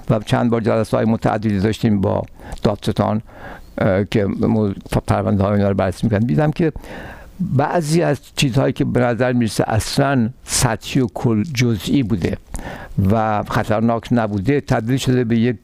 و 0.09 0.19
چند 0.19 0.49
بار 0.49 0.61
جلسه 0.61 0.97
های 0.97 1.05
متعددی 1.05 1.59
داشتیم 1.59 2.01
با 2.01 2.23
دادستان 2.63 3.21
که 4.11 4.27
پرونده 5.07 5.43
های 5.43 5.53
اینا 5.53 5.69
رو 5.69 5.75
بررسی 5.75 6.07
می‌کنم 6.07 6.27
دیدم 6.27 6.51
که 6.51 6.71
بعضی 7.39 8.01
از 8.01 8.19
چیزهایی 8.35 8.73
که 8.73 8.85
به 8.85 8.99
نظر 8.99 9.33
می‌رسه 9.33 9.63
اصلا 9.67 10.29
سطحی 10.43 11.01
و 11.01 11.07
کل 11.13 11.43
جزئی 11.43 12.03
بوده 12.03 12.37
و 13.11 13.43
خطرناک 13.43 14.07
نبوده 14.11 14.61
تبدیل 14.61 14.97
شده 14.97 15.23
به 15.23 15.37
یک 15.39 15.55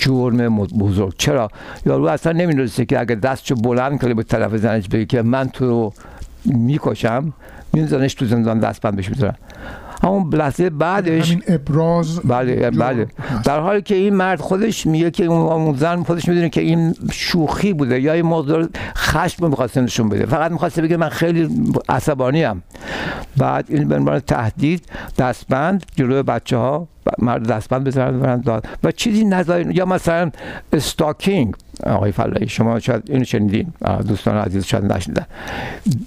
جرم 0.00 0.58
بزرگ. 0.58 1.14
چرا؟ 1.18 1.50
یارو 1.86 2.06
اصلا 2.06 2.32
نمی‌دونسته 2.32 2.84
که 2.84 3.00
اگر 3.00 3.14
دستشو 3.14 3.54
بلند 3.54 4.00
کنه 4.00 4.14
به 4.14 4.22
طرف 4.22 4.56
زنش 4.56 4.88
بگه 4.88 5.04
که 5.04 5.22
من 5.22 5.48
تو 5.48 5.66
رو 5.66 5.92
می‌کشم 6.44 7.32
میزنش 7.72 8.14
تو 8.14 8.26
زندان 8.26 8.58
دستبند 8.58 8.96
بهش 8.96 9.08
می‌ذارن. 9.08 9.34
همون 10.02 10.34
لحظه 10.34 10.70
بعدش 10.70 11.36
ابراز 11.48 12.20
بله 12.20 12.70
بله. 12.70 13.06
در 13.44 13.60
حالی 13.60 13.82
که 13.82 13.94
این 13.94 14.14
مرد 14.14 14.40
خودش 14.40 14.86
میگه 14.86 15.10
که 15.10 15.24
اون 15.24 15.76
زن 15.76 16.02
خودش 16.02 16.28
می‌دونه 16.28 16.48
که 16.48 16.60
این 16.60 16.94
شوخی 17.12 17.72
بوده 17.72 18.00
یا 18.00 18.12
این 18.12 18.26
موضوع 18.26 18.66
خشم 18.96 19.48
می‌خواست 19.48 19.78
نشون 19.78 20.08
بده. 20.08 20.26
فقط 20.26 20.50
می‌خواسته 20.50 20.82
بگه 20.82 20.96
من 20.96 21.08
خیلی 21.08 21.72
عصبانی 21.88 22.44
ام. 22.44 22.62
بعد 23.36 23.64
این 23.68 23.88
به 23.88 23.96
عنوان 23.96 24.18
تهدید 24.18 24.86
دستبند 25.18 25.84
جلوی 25.96 26.22
بچه 26.22 26.56
ها 26.56 26.88
مرد 27.18 27.48
دستبند 27.48 27.84
بزنن 27.84 28.40
داد. 28.40 28.66
و 28.84 28.92
چیزی 28.92 29.24
نظر 29.24 29.70
یا 29.70 29.86
مثلا 29.86 30.30
استاکینگ 30.72 31.54
آقای 31.86 32.12
فلاحی 32.12 32.48
شما 32.48 32.78
شاید 32.78 33.02
اینو 33.10 33.24
شنیدین. 33.24 33.72
دوستان 34.08 34.36
عزیز 34.36 34.64
شاید 34.64 34.92
نشنیدن. 34.92 35.26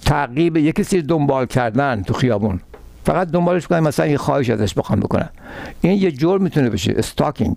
تعقیب 0.04 0.56
یک 0.56 0.74
کسی 0.74 1.02
دنبال 1.02 1.46
کردن 1.46 2.02
تو 2.02 2.14
خیابون. 2.14 2.60
فقط 3.04 3.28
دنبالش 3.28 3.66
کنن 3.66 3.80
مثلا 3.80 4.06
یه 4.06 4.18
خواهش 4.18 4.50
ازش 4.50 4.74
بخوام 4.74 5.00
بکنن. 5.00 5.28
این 5.80 6.02
یه 6.02 6.12
جور 6.12 6.40
می‌تونه 6.40 6.70
بشه 6.70 6.94
استاکینگ 6.96 7.56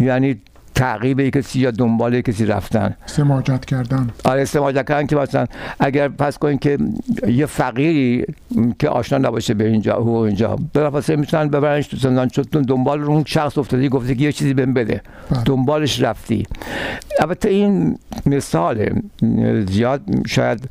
یعنی 0.00 0.40
تعقیب 0.78 1.28
کسی 1.28 1.58
یا 1.60 1.70
دنبال 1.70 2.20
کسی 2.20 2.46
رفتن. 2.46 2.94
سماجت 3.06 3.64
کردن. 3.64 4.10
آره 4.24 4.44
سماجت 4.44 4.88
کردن 4.88 5.06
که 5.06 5.16
مثلا 5.16 5.46
اگر 5.80 6.08
پس 6.08 6.38
کنین 6.38 6.58
که 6.58 6.78
یه 7.28 7.46
فقیری 7.46 8.24
که 8.78 8.88
آشنا 8.88 9.18
نباشه 9.18 9.54
به 9.54 9.68
اینجا 9.68 9.94
هو 9.96 10.10
اینجا 10.10 10.56
بلافاصله 10.72 11.16
می‌تونن 11.16 11.48
ببرنش 11.48 11.86
تو 11.86 11.96
زندان 11.96 12.28
چون 12.28 12.44
دنبال 12.44 13.02
اون 13.02 13.24
شخص 13.26 13.58
افتادی 13.58 13.88
گفته 13.88 14.14
که 14.14 14.24
یه 14.24 14.32
چیزی 14.32 14.54
بهم 14.54 14.74
بده. 14.74 15.02
بله. 15.30 15.42
دنبالش 15.44 16.02
رفتی. 16.02 16.46
البته 17.20 17.48
این 17.48 17.98
مثال 18.26 19.00
زیاد 19.68 20.00
شاید 20.26 20.70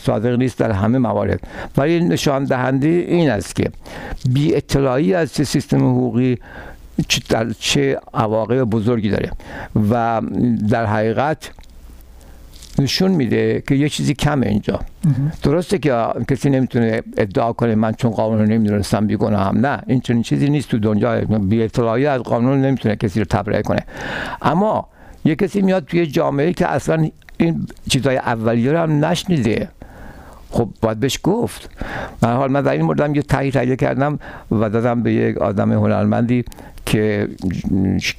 صادق 0.00 0.38
نیست 0.38 0.58
در 0.58 0.72
همه 0.72 0.98
موارد. 0.98 1.40
ولی 1.76 2.00
نشان 2.00 2.44
دهنده 2.44 2.88
این 2.88 3.30
است 3.30 3.56
که 3.56 3.70
بی 4.32 4.54
اطلاعی 4.54 5.14
از 5.14 5.30
سیستم 5.30 5.78
حقوقی 5.78 6.38
چه 7.58 8.00
عواقب 8.14 8.64
بزرگی 8.64 9.10
داره. 9.10 9.30
و 9.90 10.22
در 10.70 10.86
حقیقت 10.86 11.50
نشون 12.78 13.10
میده 13.10 13.62
که 13.68 13.74
یه 13.74 13.88
چیزی 13.88 14.14
کمه 14.14 14.46
اینجا. 14.46 14.80
درسته 15.42 15.78
که 15.78 16.06
کسی 16.28 16.50
نمی‌تونه 16.50 17.02
ادعا 17.16 17.52
کنه 17.52 17.74
من 17.74 17.92
چون 17.92 18.10
قانون 18.10 18.38
رو 18.38 18.46
نمی‌دونستم 18.46 19.10
هم 19.10 19.66
نه 19.66 19.82
این 19.86 20.00
چون 20.00 20.22
چیزی 20.22 20.50
نیست 20.50 20.68
تو 20.68 20.78
دنیا. 20.78 21.20
بی 21.20 21.62
اطلاعی 21.62 22.06
از 22.06 22.20
قانون 22.20 22.60
نمی‌تونه 22.60 22.96
کسی 22.96 23.20
رو 23.20 23.26
تبرئه 23.30 23.62
کنه. 23.62 23.80
اما 24.42 24.88
یه 25.24 25.34
کسی 25.34 25.62
میاد 25.62 25.84
توی 25.84 26.06
جامعه 26.06 26.52
که 26.52 26.66
اصلا 26.68 27.08
این 27.36 27.66
چیزهای 27.88 28.16
اولیه 28.16 28.72
رو 28.72 28.78
هم 28.78 29.04
نشنیده. 29.04 29.68
خب 30.50 30.68
باید 30.80 31.00
بهش 31.00 31.18
گفت. 31.22 31.70
من 32.22 32.36
حال 32.36 32.50
من 32.50 32.62
در 32.62 32.72
این 32.72 32.82
موردم 32.82 33.14
یه 33.14 33.22
تهیه 33.22 33.76
کردم 33.76 34.18
و 34.50 34.68
دادم 34.68 35.02
به 35.02 35.12
یک 35.12 35.38
آدم 35.38 35.72
هنرمندی 35.72 36.44
که 36.86 37.28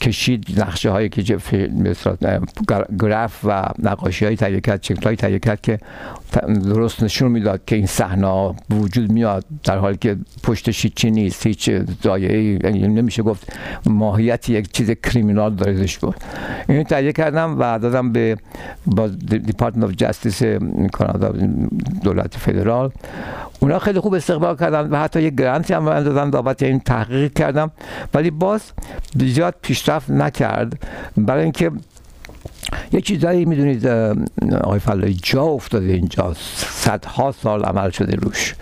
کشید 0.02 0.62
نقشه 0.62 0.90
هایی 0.90 1.10
که 1.10 1.38
گراف 3.00 3.40
و 3.44 3.66
نقاشی 3.80 4.26
های 4.26 4.36
تهیه 4.36 4.62
کرد 4.62 5.06
های 5.06 5.16
تهیه 5.16 5.40
کرد 5.40 5.62
که 5.62 5.80
درست 6.64 7.04
نشون 7.04 7.32
می‌داد 7.32 7.62
که 7.66 7.76
این 7.76 7.86
صحنه 7.86 8.56
وجود 8.70 9.12
میاد 9.12 9.46
در 9.64 9.78
حالی 9.78 9.98
که 9.98 10.18
پشتش 10.44 10.84
هیچی 10.84 11.12
نیست 11.12 11.48
هیچ 11.48 11.70
ای 12.06 12.60
یعنی 12.64 12.88
نمیشه 12.88 13.24
گفت 13.24 13.54
ماهیت 13.86 14.50
یک 14.50 14.72
چیز 14.72 14.92
criminal 14.92 15.56
داریدش 15.56 15.98
بود. 15.98 16.16
این 16.70 16.84
تهیه 16.84 17.12
کردم 17.12 17.56
و 17.60 17.80
دادم 17.80 18.12
به 18.12 18.38
با 18.86 19.08
Department 19.08 19.84
of 19.84 19.92
Justice 19.92 20.44
Canada 20.92 21.34
دولت 22.04 22.38
فدرال. 22.38 22.92
اونا 23.64 23.80
خیلی 23.80 24.00
خوب 24.00 24.14
استقبال 24.14 24.56
کردن 24.56 24.90
و 24.90 24.98
حتی 24.98 25.22
یک 25.22 25.36
grant 25.36 25.67
ی 25.67 25.74
هم 25.74 25.84
من 25.84 26.04
دادن 26.04 26.32
بابت 26.32 26.64
این 26.64 26.80
تحقیق 26.80 27.34
کردم. 27.34 27.72
ولی 28.14 28.32
باز 28.32 28.72
زیاد 29.16 29.56
پیشرفت 29.62 30.10
نکرد. 30.10 30.88
برای 31.18 31.44
اینکه 31.44 31.72
یه 32.92 33.02
چیزایی 33.02 33.46
می‌دونید 33.46 33.88
آقای 34.64 34.80
فلایی 34.80 35.20
جا 35.24 35.44
افتاده 35.44 35.94
اینجا. 35.94 36.34
صدها 36.56 37.32
سال 37.32 37.64
عمل 37.64 37.90
شده 37.90 38.16
روش. 38.16 38.56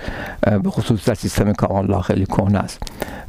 به 0.63 0.69
خصوص 0.69 1.05
در 1.05 1.13
سیستم 1.13 1.53
کاملا 1.53 2.01
خیلی 2.01 2.25
کهنه 2.25 2.59
است. 2.59 2.79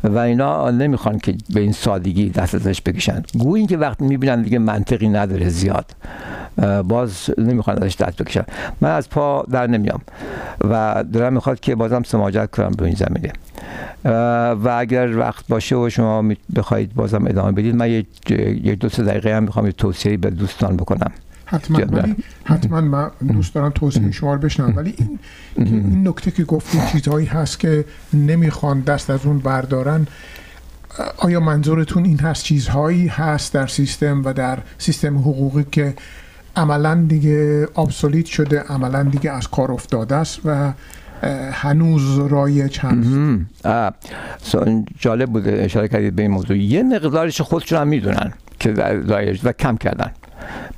و 0.05 0.18
اینا 0.18 0.71
نمی‌خوان 0.71 1.18
که 1.18 1.35
به 1.55 1.61
این 1.61 1.73
سادگی 1.73 2.31
دست 2.31 2.55
ازش 2.55 2.83
بکشن. 2.83 3.23
گویی 3.38 3.66
که 3.66 3.77
وقتی 3.77 4.05
می‌بینن 4.05 4.42
دیگه 4.42 4.59
منطقی 4.59 5.09
نداره 5.09 5.49
زیاد. 5.49 5.90
باز 6.85 7.31
نمی‌خوان 7.38 7.83
ازش 7.83 7.97
دست 7.97 8.23
بکشن. 8.23 8.45
من 8.81 8.90
از 8.90 9.11
پا 9.11 9.45
در 9.51 9.66
نمیام. 9.66 10.01
و 10.71 11.05
دارم 11.12 11.33
می‌خواد 11.33 11.61
که 11.61 11.75
بازم 11.75 12.03
سماجت 12.03 12.51
کنم 12.51 12.71
به 12.71 12.85
این 12.85 12.95
زمینه. 12.95 13.33
و 14.64 14.77
اگر 14.79 15.18
وقت 15.18 15.45
باشه 15.49 15.77
و 15.77 15.90
شما 15.90 16.25
بخواید 16.57 16.95
بازم 16.95 17.27
ادامه 17.27 17.53
بدید 17.53 17.75
من 17.75 17.90
یک 17.90 18.79
دو 18.79 18.88
سه 18.88 19.03
دقیقه 19.03 19.37
هم 19.37 19.42
می‌خوام 19.42 19.66
یه 19.66 19.73
توصیه 19.73 20.16
به 20.16 20.31
دوستان 20.31 20.72
بکنم. 20.77 21.11
حتما 21.45 21.79
ولی 21.79 22.17
حتما 22.45 22.81
من 22.81 23.11
دوست 23.33 23.55
دارم 23.55 23.71
توصیه 23.71 24.11
شما 24.11 24.35
رو 24.35 24.41
بشنم 24.41 24.73
ولی 24.77 24.95
این 24.99 25.19
این 25.57 26.09
نکته 26.09 26.31
که 26.31 26.45
گفتی 26.45 26.79
چیزهایی 26.93 27.27
هست 27.27 27.59
که 27.59 27.85
نمی‌خوان 28.13 28.81
دست 28.81 29.11
از 29.11 29.27
اون 29.27 29.39
بردارن. 29.39 30.07
آیا 31.19 31.41
منظورتون 31.41 32.05
این 32.05 32.19
هست 32.19 32.45
چیزهایی 32.45 33.07
هست 33.07 33.53
در 33.53 33.67
سیستم 33.67 34.23
و 34.25 34.33
در 34.33 34.59
سیستم 34.79 35.19
حقوقی 35.19 35.65
که 35.73 35.95
عملا 36.57 36.95
دیگه 37.09 37.67
آبسولیت 37.75 38.27
شده 38.27 38.61
عملا 38.61 39.03
دیگه 39.03 39.31
از 39.31 39.49
کار 39.49 39.73
افتاده 39.73 40.15
است 40.15 40.41
و 40.45 40.73
هنوز 41.53 42.19
رایج 42.19 42.79
هست 42.81 43.09
جالب 44.99 45.31
بوده 45.31 45.63
اشاره 45.63 45.89
کردید 45.89 46.17
به 46.17 46.23
این 46.23 46.31
موضوع. 46.31 46.59
یه 46.59 46.83
مقدارش 46.83 47.41
خودشون 47.41 47.79
هم 47.79 47.89
می‌دونن 47.89 48.33
که 48.59 48.73
رایج 49.09 49.41
و 49.45 49.53
کم 49.53 49.77
کردن. 49.77 50.11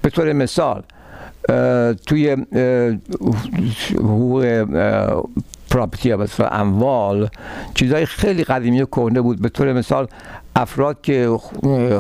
به 0.03 0.11
طور 0.11 0.33
مثال 0.33 0.83
توی 2.07 2.37
حقوق 3.94 4.64
پراپرتی 5.70 6.09
یا 6.09 6.27
اموال 6.50 7.29
چیزهای 7.74 8.07
خیلی 8.07 8.44
قدیمی 8.44 8.83
و 8.83 8.87
کهنه 8.87 9.20
بود. 9.20 9.42
به 9.42 9.48
طور 9.48 9.72
مثال 9.72 10.09
افراد 10.56 11.00
که 11.02 11.38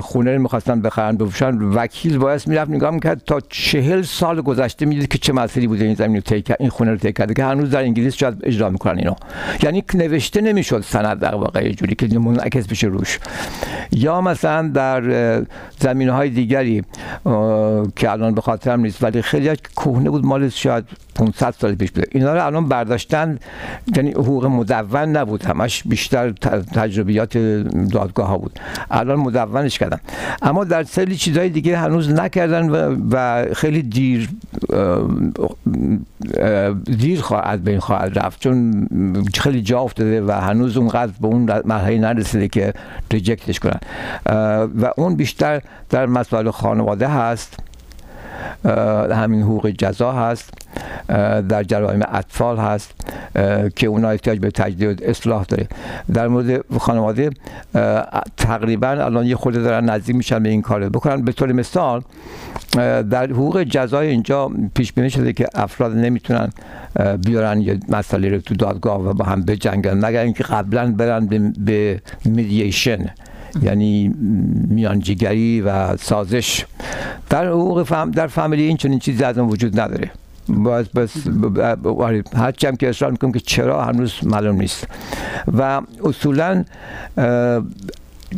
خونه 0.00 0.34
رو 0.34 0.42
می‌خواستن 0.42 0.82
بخرن 0.82 1.16
بفروشن 1.16 1.58
وکیل 1.58 2.18
باید 2.18 2.42
می‌رفت 2.46 2.70
نگاه 2.70 2.90
می‌کرد 2.90 3.22
تا 3.26 3.40
چهل 3.48 4.02
سال 4.02 4.40
گذشته 4.40 4.86
می‌دید 4.86 5.08
که 5.08 5.18
چه 5.18 5.32
مسئله 5.32 5.66
بوده 5.66 5.84
این 5.84 5.94
زمین 5.94 6.22
رو 6.30 6.56
این 6.60 6.68
خونه 6.68 6.90
رو 6.90 6.96
کرده 6.96 7.34
که 7.34 7.44
هنوز 7.44 7.70
در 7.70 7.80
انگلیس 7.80 8.14
شاید 8.14 8.34
اجرا 8.42 8.70
می‌کنن 8.70 8.98
اینو. 8.98 9.14
یعنی 9.62 9.84
نوشته 9.94 10.40
نمی‌شد 10.40 10.80
سند 10.80 11.18
در 11.18 11.34
واقع 11.34 11.72
جوری 11.72 11.94
که 11.94 12.18
منعکس 12.18 12.66
بشه 12.66 12.86
روش. 12.86 13.18
یا 13.92 14.20
مثلا 14.20 14.68
در 14.68 15.02
زمین 15.78 16.08
های 16.08 16.30
دیگری 16.30 16.82
که 17.96 18.10
الان 18.10 18.34
به 18.34 18.40
خاطرم 18.40 18.80
نیست 18.80 19.02
ولی 19.02 19.22
خیلی 19.22 19.56
کهنه 19.76 20.10
بود 20.10 20.26
مال 20.26 20.48
شاید 20.48 20.84
500 21.14 21.54
سال 21.58 21.74
پیش 21.74 21.90
بوده. 21.90 22.06
اینا 22.12 22.34
رو 22.34 22.46
الان 22.46 22.68
برداشتن 22.68 23.38
یعنی 23.96 24.10
حقوق 24.10 24.46
مدون 24.46 25.16
نبود 25.16 25.44
همش 25.44 25.82
بیشتر 25.86 26.30
تجربیات 26.74 27.38
دادگاه 27.92 28.28
ها 28.28 28.38
بود. 28.38 28.60
الان 28.90 29.18
مدونش 29.18 29.78
کردن. 29.78 30.00
اما 30.42 30.64
در 30.64 30.82
سری 30.82 31.16
چیزهای 31.16 31.48
دیگه 31.48 31.78
هنوز 31.78 32.10
نکردن 32.10 32.68
و, 32.70 32.96
و 33.10 33.46
خیلی 33.54 33.82
دیر 33.82 34.28
دیر 36.98 37.20
خواهد 37.20 37.64
بین 37.64 37.78
خواهد 37.78 38.18
رفت. 38.18 38.40
چون 38.40 38.88
خیلی 39.34 39.62
جا 39.62 39.80
افتاده 39.80 40.22
و 40.22 40.30
هنوز 40.30 40.76
اونقدر 40.76 41.12
به 41.20 41.26
اون 41.26 41.62
مرحله 41.64 41.98
نرسیده 41.98 42.48
که 42.48 42.72
ریجکتش 43.12 43.60
کنن. 43.60 43.80
و 44.80 44.92
اون 44.96 45.16
بیشتر 45.16 45.62
در 45.90 46.06
مسائل 46.06 46.50
خانواده 46.50 47.08
هست. 47.08 47.63
همین 49.10 49.42
حقوق 49.42 49.68
جزا 49.68 50.12
هست 50.12 50.50
در 51.48 51.62
جرایم 51.62 52.00
اطفال 52.12 52.56
هست 52.56 52.94
که 53.76 53.86
اونا 53.86 54.08
احتیاج 54.08 54.38
به 54.38 54.50
تجدید 54.50 55.04
اصلاح 55.04 55.44
داره. 55.44 55.68
در 56.14 56.28
مورد 56.28 56.64
خانواده 56.78 57.30
تقریبا 58.36 58.88
الان 58.88 59.26
یه 59.26 59.36
خورده 59.36 59.60
دارن 59.62 59.90
نزدیک 59.90 60.16
میشن 60.16 60.42
به 60.42 60.48
این 60.48 60.62
کار 60.62 60.88
بکنن 60.88 61.22
به 61.22 61.32
طور 61.32 61.52
مثال 61.52 62.02
در 63.10 63.26
حقوق 63.30 63.62
جزای 63.62 64.08
اینجا 64.08 64.50
پیش 64.74 64.92
بینی 64.92 65.10
شده 65.10 65.32
که 65.32 65.46
افراد 65.54 65.96
نمی‌تونن 65.96 66.48
بیارن 67.26 67.60
یه 67.60 67.80
مسئله 67.88 68.28
رو 68.28 68.38
تو 68.38 68.54
دادگاه 68.54 69.08
و 69.08 69.12
با 69.12 69.24
هم 69.24 69.42
بجنگن 69.42 70.06
مگر 70.06 70.22
اینکه 70.22 70.44
قبلا 70.44 70.92
برن 70.92 71.26
به 71.58 72.00
میدییشن 72.24 73.10
یعنی 73.62 74.14
میانجیگری 74.68 75.60
و 75.60 75.96
سازش. 75.96 76.64
در 77.30 77.46
حقوق 77.46 77.82
فهم 77.82 78.10
در 78.10 78.26
فامیلی 78.26 78.62
این 78.62 78.76
چنین 78.76 78.98
چیزی 78.98 79.24
از 79.24 79.38
وجود 79.38 79.80
نداره. 79.80 80.10
باز 80.48 80.88
بس 80.88 81.12
هرچی 82.34 82.66
هم 82.66 82.76
که 82.76 82.88
اصرار 82.88 83.10
می‌کنم 83.10 83.32
که 83.32 83.40
چرا 83.40 83.84
هنوز 83.84 84.14
معلوم 84.22 84.60
نیست. 84.60 84.88
و 85.58 85.80
اصولا 86.04 86.64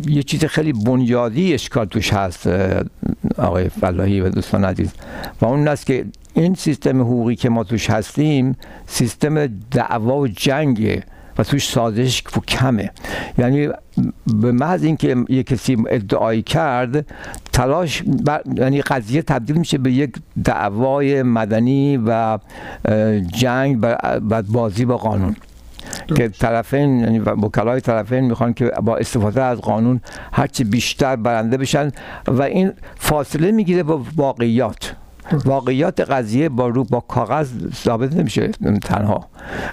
یه 0.08 0.22
چیز 0.22 0.44
خیلی 0.44 0.72
بنیادی 0.72 1.54
اشکال 1.54 1.84
توش 1.84 2.12
هست 2.12 2.48
آقای 3.38 3.68
فلاحی 3.68 4.20
و 4.20 4.28
دوستان 4.28 4.64
عزیز. 4.64 4.92
و 5.40 5.46
اون 5.46 5.68
است 5.68 5.86
که 5.86 6.04
این 6.34 6.54
سیستم 6.54 7.00
حقوقی 7.00 7.36
که 7.36 7.48
ما 7.48 7.64
توش 7.64 7.90
هستیم 7.90 8.56
سیستم 8.86 9.46
دعوا 9.70 10.18
و 10.18 10.28
جنگه 10.28 11.02
و 11.38 11.44
توش 11.44 11.68
سازش 11.68 12.22
کمه. 12.48 12.90
یعنی 13.38 13.68
به 14.26 14.52
محض 14.52 14.84
اینکه 14.84 15.16
یک 15.28 15.46
کسی 15.46 15.76
ادعایی 15.88 16.42
کرد 16.42 17.06
تلاش 17.52 18.02
یعنی 18.56 18.82
قضیه 18.82 19.22
تبدیل 19.22 19.56
میشه 19.56 19.78
به 19.78 19.92
یک 19.92 20.16
دعوای 20.44 21.22
مدنی 21.22 21.96
و 22.06 22.38
جنگ 23.34 23.78
و 23.82 24.42
بازی 24.42 24.84
با 24.84 24.96
قانون. 24.96 25.36
که 26.16 26.28
طرفین 26.28 27.00
یعنی 27.00 27.18
وکلای 27.18 27.80
طرفین 27.80 28.20
می‌خوان 28.20 28.54
که 28.54 28.72
با 28.82 28.96
استفاده 28.96 29.42
از 29.42 29.58
قانون 29.58 30.00
هرچی 30.32 30.64
بیشتر 30.64 31.16
برنده 31.16 31.56
بشن 31.56 31.90
و 32.26 32.42
این 32.42 32.72
فاصله 32.96 33.50
می‌گیره 33.50 33.82
با 33.82 34.02
واقعیات. 34.16 34.94
واقعیات 35.32 36.00
قضیه 36.00 36.48
با 36.48 36.68
رو 36.68 36.84
با 36.84 37.00
کاغذ 37.00 37.48
ثابت 37.74 38.16
نمیشه 38.16 38.48
تنها. 38.82 39.26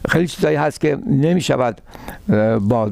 خیلی 0.10 0.28
چیزایی 0.28 0.56
هست 0.56 0.82
که 0.82 0.98
نمی‌شود 1.08 1.82
با 2.60 2.92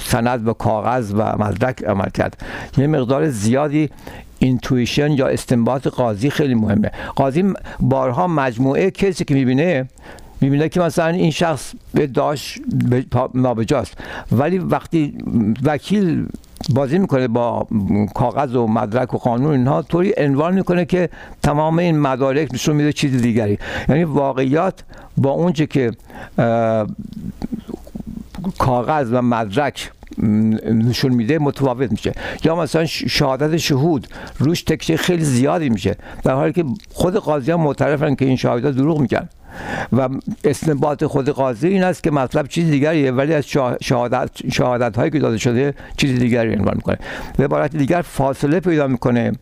سند 0.00 0.48
و 0.48 0.52
کاغذ 0.52 1.12
و 1.16 1.36
مدرک 1.38 1.84
عمل 1.84 2.08
کرد. 2.08 2.44
یه 2.78 2.86
مقدار 2.86 3.30
زیادی 3.30 3.90
اینتویشن 4.38 5.10
یا 5.10 5.28
استنباط 5.28 5.86
قاضی 5.86 6.30
خیلی 6.30 6.54
مهمه. 6.54 6.90
قاضی 7.16 7.52
بارها 7.80 8.26
مجموعه 8.26 8.90
کسی 8.90 9.24
که 9.24 9.34
می‌بینه 9.34 9.88
می‌بینه 10.40 10.68
که 10.68 10.80
مثلا 10.80 11.06
این 11.06 11.30
شخص 11.30 11.72
به 11.94 12.06
داشت 12.06 12.60
نابجاست. 13.34 13.94
ولی 14.32 14.58
وقتی 14.58 15.18
وکیل 15.64 16.26
بازی 16.70 16.98
می‌کنه 16.98 17.28
با 17.28 17.66
کاغذ 18.14 18.56
و 18.56 18.66
مدرک 18.66 19.14
و 19.14 19.18
قانون 19.18 19.50
اینها 19.50 19.82
طوری 19.82 20.14
عنوان 20.16 20.54
می‌کنه 20.54 20.84
که 20.84 21.08
تمام 21.42 21.78
این 21.78 21.98
مدارک 21.98 22.48
نشون 22.54 22.76
میده 22.76 22.92
چیز 22.92 23.22
دیگری. 23.22 23.58
یعنی 23.88 24.04
واقعیات 24.04 24.84
با 25.16 25.30
اونچه 25.30 25.66
که 25.66 25.92
کاغذ 28.58 29.08
و 29.12 29.22
مدرک 29.22 29.90
نشون 30.18 31.14
میده 31.14 31.38
متفاوت 31.38 31.90
میشه. 31.90 32.12
یا 32.44 32.56
مثلا 32.56 32.86
شهادت 32.86 33.56
شهود 33.56 34.06
روش 34.38 34.62
تکشه 34.62 34.96
خیلی 34.96 35.24
زیادی 35.24 35.70
میشه. 35.70 35.96
در 36.24 36.34
حالی 36.34 36.52
که 36.52 36.64
خود 36.92 37.16
قاضی 37.16 37.50
ها 37.50 37.56
معترفن 37.56 38.14
که 38.14 38.24
این 38.24 38.36
شهادت 38.36 38.70
دروغ 38.76 39.00
میگن. 39.00 39.28
و 39.92 40.08
استنباط 40.44 41.04
خود 41.04 41.28
قاضی 41.28 41.68
این 41.68 41.82
است 41.82 42.02
که 42.02 42.10
مطلب 42.10 42.48
چیز 42.48 42.70
دیگریه 42.70 43.12
ولی 43.12 43.34
از 43.34 43.44
شهادت, 43.80 44.30
شهادت 44.52 44.96
هایی 44.96 45.10
که 45.10 45.18
داده 45.18 45.38
شده 45.38 45.74
چیز 45.96 46.18
دیگری 46.18 46.54
عنوان 46.54 46.74
می‌کنه. 46.76 46.98
به 47.36 47.44
عبارت 47.44 47.76
دیگر 47.76 48.02
فاصله 48.02 48.60
پیدا 48.60 48.86
می‌کنه 48.86 49.32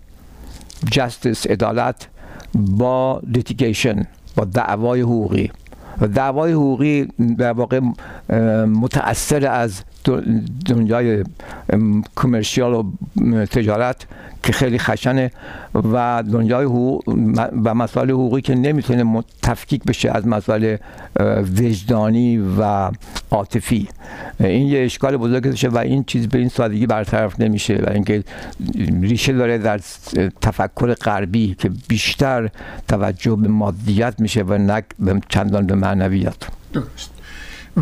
justice 0.90 1.46
عدالت 1.46 2.08
با 2.54 3.20
litigation 3.26 4.06
با 4.36 4.44
دعوای 4.44 5.00
حقوقی. 5.00 5.50
دعوای 6.06 6.52
حقوقی 6.52 7.08
در 7.38 7.52
واقع 7.52 7.80
متأثر 8.66 9.46
از 9.46 9.82
دنیای 10.66 11.24
commercial 12.16 12.74
و 12.74 12.84
تجارت 13.46 14.06
که 14.42 14.52
خیلی 14.52 14.78
خشنه 14.78 15.30
و 15.74 16.24
دنیای 16.32 16.64
حقوق 16.64 17.02
و 17.64 17.74
مسائل 17.74 18.10
حقوقی 18.10 18.40
که 18.40 18.54
نمی‌تونه 18.54 19.24
تفکیک 19.42 19.84
بشه 19.84 20.10
از 20.10 20.26
مسائل 20.26 20.76
وجدانی 21.58 22.38
و 22.38 22.90
عاطفی. 23.30 23.88
این 24.40 24.66
یه 24.66 24.84
اشکال 24.84 25.16
بزرگشه 25.16 25.68
و 25.68 25.78
این 25.78 26.04
چیز 26.04 26.28
به 26.28 26.38
این 26.38 26.48
سادگی 26.48 26.86
برطرف 26.86 27.40
نمیشه 27.40 27.74
و 27.86 27.90
اینکه 27.92 28.24
ریشه 29.02 29.32
داره 29.32 29.58
در 29.58 29.80
تفکر 30.40 30.94
غربی 30.94 31.54
که 31.54 31.70
بیشتر 31.88 32.50
توجه 32.88 33.36
به 33.36 33.48
مادیت 33.48 34.14
میشه 34.18 34.42
و 34.42 34.58
نه 34.58 34.82
چندان 35.28 35.66
به 35.66 35.74
معنویت. 35.74 36.36
درست. 36.72 37.10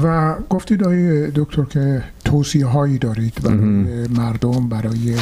و 0.02 0.34
گفتید 0.50 0.82
آقای 0.82 1.30
دکتر 1.30 1.62
که 1.64 2.02
توصیه 2.24 2.66
هایی 2.66 2.98
دارید 2.98 3.34
برای 3.42 4.08
مردم 4.08 4.68
برای 4.68 5.16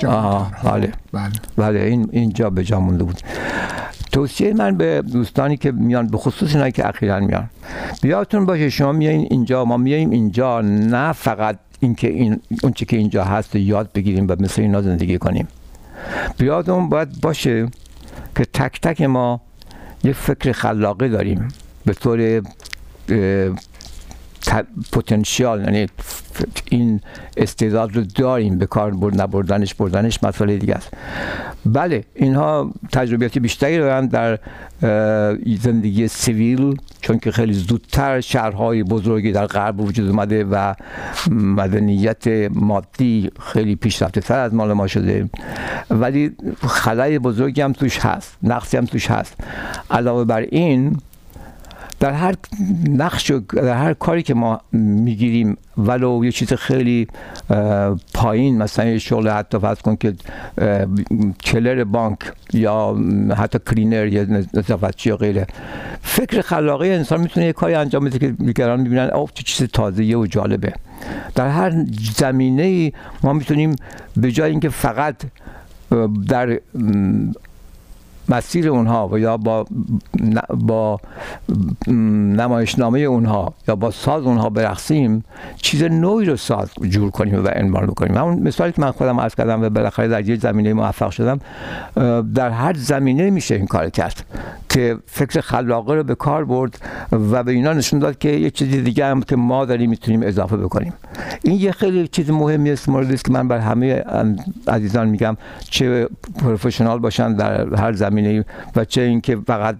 بله. 0.00 0.92
بله. 1.12 1.32
بله 1.56 1.80
این 1.80 2.08
اینجا 2.12 2.50
به 2.50 2.64
جا 2.64 2.80
مونده 2.80 3.04
بود. 3.04 3.20
توصیه 4.12 4.54
من 4.54 4.76
به 4.76 5.02
دوستانی 5.12 5.56
که 5.56 5.72
میان 5.72 6.06
به 6.06 6.18
خصوص 6.18 6.54
اینایی 6.54 6.72
که 6.72 6.88
اخیرا 6.88 7.20
میان. 7.20 7.50
بیاتون 8.02 8.46
باشه 8.46 8.70
شما 8.70 8.92
میایین 8.92 9.26
اینجا 9.30 9.64
ما 9.64 9.76
میاییم 9.76 10.10
اینجا 10.10 10.60
نه 10.60 11.12
فقط 11.12 11.58
اینکه 11.80 12.08
این 12.08 12.40
اون 12.62 12.72
که 12.72 12.96
اینجا 12.96 13.24
هست 13.24 13.56
یاد 13.56 13.92
بگیریم 13.92 14.26
و 14.28 14.36
مثل 14.40 14.62
اینا 14.62 14.82
زندگی 14.82 15.18
کنیم. 15.18 15.48
بیادون 16.38 16.88
باید 16.88 17.20
باشه 17.20 17.66
که 18.36 18.44
تک 18.44 18.80
تک 18.80 19.02
ما 19.02 19.40
یه 20.04 20.12
فکر 20.12 20.52
خلاقی 20.52 21.08
داریم. 21.08 21.48
به 21.84 21.94
طور 21.94 22.42
پتانسیال 24.92 25.60
یعنی 25.60 25.86
این 26.70 27.00
استعداد 27.36 27.96
رو 27.96 28.02
داریم 28.14 28.58
به 28.58 28.66
کار 28.66 28.94
نبردنش 29.14 29.74
بردنش 29.74 30.24
مسئله 30.24 30.56
دیگه 30.56 30.74
است. 30.74 30.90
بله 31.66 32.04
اینها 32.14 32.72
تجربیات 32.92 33.38
بیشتری 33.38 33.78
دارن 33.78 34.06
در 34.06 34.38
زندگی 35.60 36.08
سیویل 36.08 36.76
چون 37.00 37.18
که 37.18 37.30
خیلی 37.30 37.52
زودتر 37.52 38.20
شهرهای 38.20 38.82
بزرگی 38.82 39.32
در 39.32 39.46
غرب 39.46 39.80
وجود 39.80 40.08
اومده 40.08 40.44
و 40.44 40.74
مدنیت 41.30 42.26
مادی 42.50 43.30
خیلی 43.40 43.76
پیشرفته 43.76 44.20
تر 44.20 44.38
از 44.38 44.54
مال 44.54 44.72
ما 44.72 44.86
شده. 44.86 45.28
ولی 45.90 46.32
خلای 46.66 47.18
بزرگی 47.18 47.60
هم 47.60 47.72
توش 47.72 47.98
هست 47.98 48.36
نقصی 48.42 48.76
هم 48.76 48.84
توش 48.84 49.10
هست. 49.10 49.36
علاوه 49.90 50.24
بر 50.24 50.40
این 50.40 50.96
در 52.02 52.12
هر 52.12 52.34
نقش 52.88 53.30
و 53.30 53.38
در 53.38 53.76
هر 53.76 53.94
کاری 53.94 54.22
که 54.22 54.34
ما 54.34 54.60
می‌گیریم 54.72 55.56
ولو 55.78 56.24
یه 56.24 56.32
چیز 56.32 56.52
خیلی 56.52 57.06
پایین 58.14 58.58
مثلا 58.58 58.84
یه 58.84 58.98
شغل 58.98 59.28
حتی 59.28 59.58
فرض 59.58 59.78
کن 59.78 59.96
که 59.96 60.14
کلر 61.44 61.84
بانک 61.84 62.18
یا 62.52 62.96
حتی 63.36 63.58
کلینر 63.58 64.06
یا 64.06 64.26
نظافتچی 64.54 65.08
یا 65.08 65.16
غیره. 65.16 65.46
فکر 66.02 66.40
خلاقی 66.40 66.90
انسان 66.90 67.20
می‌تونه 67.20 67.46
یه 67.46 67.52
کاری 67.52 67.74
انجام 67.74 68.04
بده 68.04 68.18
که 68.18 68.28
دیگران 68.30 68.80
می‌بینن 68.80 69.10
اوه 69.14 69.30
چه 69.34 69.42
چیز 69.42 69.68
تازه 69.72 70.02
و 70.02 70.26
جالبه. 70.26 70.72
در 71.34 71.48
هر 71.48 71.72
زمینه 72.16 72.92
ما 73.22 73.32
می‌تونیم 73.32 73.76
به 74.16 74.32
جای 74.32 74.50
اینکه 74.50 74.68
فقط 74.68 75.16
در 76.28 76.60
مسیر 78.28 78.68
اونها 78.68 79.08
و 79.08 79.18
یا 79.18 79.36
با 79.36 79.66
با 80.54 81.00
نمایشنامه 82.36 82.98
اونها 82.98 83.54
یا 83.68 83.76
با 83.76 83.90
ساز 83.90 84.24
اونها 84.24 84.50
برقصیم 84.50 85.24
چیز 85.56 85.82
نوعی 85.82 86.26
رو 86.26 86.36
ساز 86.36 86.70
جور 86.88 87.10
کنیم 87.10 87.44
و 87.44 87.48
انبار 87.52 87.86
بکنیم. 87.86 88.16
همون 88.16 88.38
مثالی 88.38 88.72
که 88.72 88.80
من 88.80 88.90
خودم 88.90 89.20
عرض 89.20 89.34
کردم 89.34 89.62
و 89.62 89.70
بالاخره 89.70 90.08
در 90.08 90.28
یه 90.28 90.36
زمینه 90.36 90.72
موفق 90.72 91.10
شدم 91.10 91.40
در 92.34 92.50
هر 92.50 92.74
زمینه 92.74 93.30
میشه 93.30 93.54
این 93.54 93.66
کار 93.66 93.90
کرد 93.90 94.24
که 94.68 94.96
فکر 95.06 95.40
خلاقه 95.40 95.94
رو 95.94 96.02
به 96.04 96.14
کار 96.14 96.44
برد 96.44 96.78
و 97.12 97.42
به 97.42 97.52
اینا 97.52 97.72
نشون 97.72 97.98
داد 97.98 98.18
که 98.18 98.28
یه 98.28 98.50
چیزی 98.50 98.82
دیگه 98.82 99.06
هم 99.06 99.22
که 99.22 99.36
ما 99.36 99.64
داریم 99.64 99.90
می‌تونیم 99.90 100.22
اضافه 100.22 100.56
بکنیم. 100.56 100.92
این 101.42 101.60
یه 101.60 101.72
خیلی 101.72 102.08
چیز 102.08 102.30
مهمی 102.30 102.70
است 102.70 102.88
موردی 102.88 103.14
است 103.14 103.24
که 103.24 103.32
من 103.32 103.48
بر 103.48 103.58
همه 103.58 104.04
عزیزان 104.68 105.08
میگم 105.08 105.36
چه 105.70 106.08
professional 106.38 106.98
باشن 106.98 107.34
در 107.34 107.74
هر 107.74 107.92
زمینه 107.92 108.11
و 108.76 108.84
چه 108.84 109.00
اینکه 109.00 109.36
فقط 109.46 109.76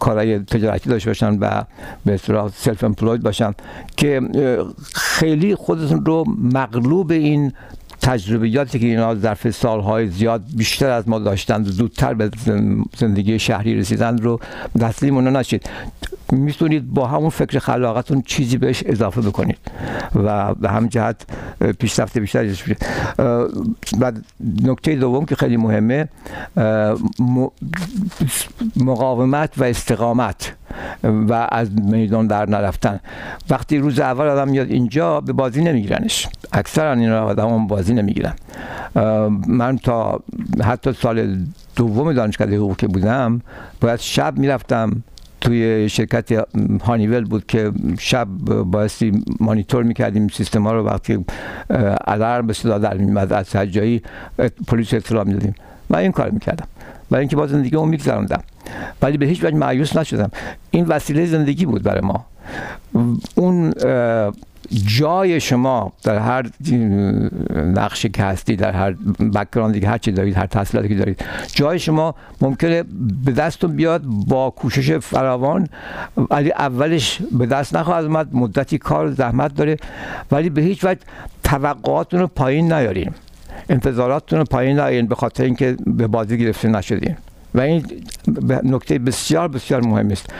کارهای 0.00 0.38
تجارتی 0.38 0.90
داشته 0.90 1.10
باشن 1.10 1.38
و 1.38 1.64
به 2.04 2.14
اصطلاح 2.14 2.50
self 2.54 2.84
employed 2.84 3.22
باشن 3.22 3.52
که 3.96 4.20
خیلی 4.94 5.54
خودشون 5.54 6.06
رو 6.06 6.24
مغلوب 6.54 7.10
این 7.10 7.52
تجربیاتی 8.00 8.78
که 8.78 8.86
اینا 8.86 9.14
ظرف 9.14 9.50
سالهای 9.50 10.08
زیاد 10.08 10.42
بیشتر 10.56 10.90
از 10.90 11.08
ما 11.08 11.18
داشتند 11.18 11.66
زودتر 11.66 12.14
به 12.14 12.30
زندگی 12.96 13.38
شهری 13.38 13.74
رسیدند 13.74 14.20
رو 14.20 14.40
تسلیم 14.80 15.14
اونا 15.14 15.30
نشید. 15.30 15.70
می‌تونید 16.32 16.90
با 16.94 17.06
همون 17.06 17.30
فکر 17.30 17.58
خلاقتون 17.58 18.22
چیزی 18.22 18.58
بهش 18.58 18.82
اضافه 18.86 19.20
بکنید 19.20 19.58
و 20.14 20.54
به 20.54 20.68
هم 20.68 20.86
جهت 20.86 21.26
پیشرفت 21.78 22.18
بیشتر 22.18 22.54
و 24.00 24.12
نکته 24.62 24.94
دوم 24.94 25.24
که 25.24 25.36
خیلی 25.36 25.56
مهمه 25.56 26.08
مقاومت 28.76 29.54
و 29.56 29.64
استقامت 29.64 30.54
و 31.02 31.48
از 31.52 31.70
میدان 31.72 32.26
در 32.26 32.48
نرفتن. 32.48 33.00
وقتی 33.50 33.78
روز 33.78 33.98
اول 33.98 34.26
آدم 34.26 34.48
میاد 34.48 34.70
اینجا 34.70 35.20
به 35.20 35.32
بازی 35.32 35.62
نمیگیرنش. 35.62 36.28
اکثر 36.52 36.86
این 36.86 37.10
آدم 37.10 37.46
بازی 37.86 37.94
نمی‌گیرن. 37.94 38.34
من 39.46 39.78
تا 39.78 40.20
حتی 40.64 40.92
سال 40.92 41.46
دوم 41.76 42.12
دانشکده 42.12 42.56
حقوق 42.56 42.76
که 42.76 42.86
بودم 42.86 43.40
باید 43.80 44.00
شب 44.00 44.38
می‌رفتم 44.38 45.02
توی 45.40 45.88
شرکت 45.88 46.46
هانیول 46.82 47.24
بود 47.24 47.46
که 47.46 47.72
شب 47.98 48.28
بایستی 48.64 49.24
مانیتور 49.40 49.82
می‌کردیم 49.82 50.28
سیستم 50.28 50.68
رو 50.68 50.84
وقتی 50.84 51.24
الارم 52.06 52.46
به 52.46 52.52
صدا 52.52 52.78
در 52.78 52.96
میمد 52.96 53.32
از 53.32 53.46
سجایی 53.46 54.02
پلیس 54.66 54.94
اطلاع 54.94 55.24
می‌دادیم. 55.24 55.54
و 55.90 55.96
این 55.96 56.12
کار 56.12 56.30
می‌کردم. 56.30 56.66
برای 57.10 57.20
اینکه 57.20 57.36
با 57.36 57.46
زندگی 57.46 57.76
اون 57.76 57.88
میگذراندم 57.88 58.42
ولی 59.02 59.18
به 59.18 59.26
هیچ 59.26 59.44
وجه 59.44 59.56
معیوس 59.56 59.96
نشدم. 59.96 60.30
این 60.70 60.84
وسیله 60.84 61.26
زندگی 61.26 61.66
بود 61.66 61.82
برای 61.82 62.00
ما. 62.00 62.24
اون 63.34 63.72
جای 64.70 65.40
شما 65.40 65.92
در 66.02 66.18
هر 66.18 66.46
نقشی 67.54 68.08
که 68.08 68.22
هستی 68.22 68.56
در 68.56 68.72
هر 68.72 68.92
بکگراندی 69.34 69.80
که 69.80 69.88
هر 69.88 69.98
چی 69.98 70.12
دارید 70.12 70.36
هر 70.36 70.46
تحصیلاتی 70.46 70.88
که 70.88 70.94
دارید 70.94 71.24
جای 71.54 71.78
شما 71.78 72.14
ممکنه 72.40 72.84
به 73.24 73.32
دستتون 73.32 73.76
بیاد 73.76 74.02
با 74.04 74.50
کوشش 74.50 74.92
فراوان 74.92 75.68
ولی 76.30 76.52
اولش 76.52 77.20
به 77.32 77.46
دست 77.46 77.76
نخواهد 77.76 78.04
اومد 78.04 78.34
مدتی 78.34 78.78
کار 78.78 79.10
زحمت 79.10 79.54
داره 79.54 79.76
ولی 80.30 80.50
به 80.50 80.62
هیچ 80.62 80.84
وجه 80.84 81.00
توقعاتتون 81.44 82.20
رو 82.20 82.26
پایین 82.26 82.72
نیارین. 82.72 83.10
انتظاراتتون 83.68 84.38
رو 84.38 84.44
پایین 84.44 84.76
نیارین 84.76 85.06
به 85.06 85.14
خاطر 85.14 85.44
اینکه 85.44 85.76
به 85.86 86.06
بازی 86.06 86.38
گرفته 86.38 86.68
نشدین. 86.68 87.16
و 87.54 87.60
این 87.60 87.86
نکته 88.62 88.98
بسیار 88.98 89.48
بسیار 89.48 89.80
مهم 89.80 90.10
است. 90.10 90.32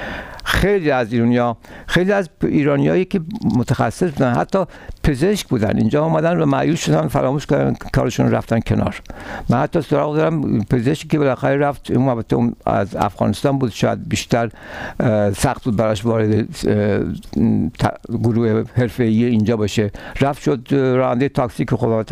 خیلی 0.46 0.90
از 0.90 1.12
ایرانیا 1.12 1.56
خیلی 1.86 2.12
از 2.12 2.28
ایرانیایی 2.42 3.04
که 3.04 3.20
متخصص 3.56 4.10
بودن 4.10 4.34
حتی 4.34 4.64
پزشک 5.02 5.48
بودن. 5.48 5.76
اینجا 5.78 6.04
آمدن 6.04 6.40
و 6.40 6.46
معیوش 6.46 6.80
شدن 6.80 7.08
فراموش 7.08 7.46
کردن 7.46 7.74
کارشون 7.92 8.30
رفتن 8.30 8.60
کنار. 8.60 9.00
من 9.48 9.58
حتی 9.58 9.82
سراغ 9.82 10.16
دارم 10.16 10.62
پزشکی 10.62 11.08
که 11.08 11.18
بالاخره 11.18 11.56
رفت 11.56 11.90
اون 11.90 12.54
از 12.66 12.96
افغانستان 12.96 13.58
بود 13.58 13.70
شاید 13.70 14.08
بیشتر 14.08 14.50
سخت 15.36 15.64
بود 15.64 15.76
براش 15.76 16.04
وارد 16.04 16.48
گروه 18.08 18.64
ای 18.98 19.24
اینجا 19.24 19.56
باشه. 19.56 19.90
رفت 20.20 20.42
شد 20.42 20.66
راننده 20.70 21.28
تاکسی 21.28 21.64
که 21.64 21.76
خب 21.76 22.04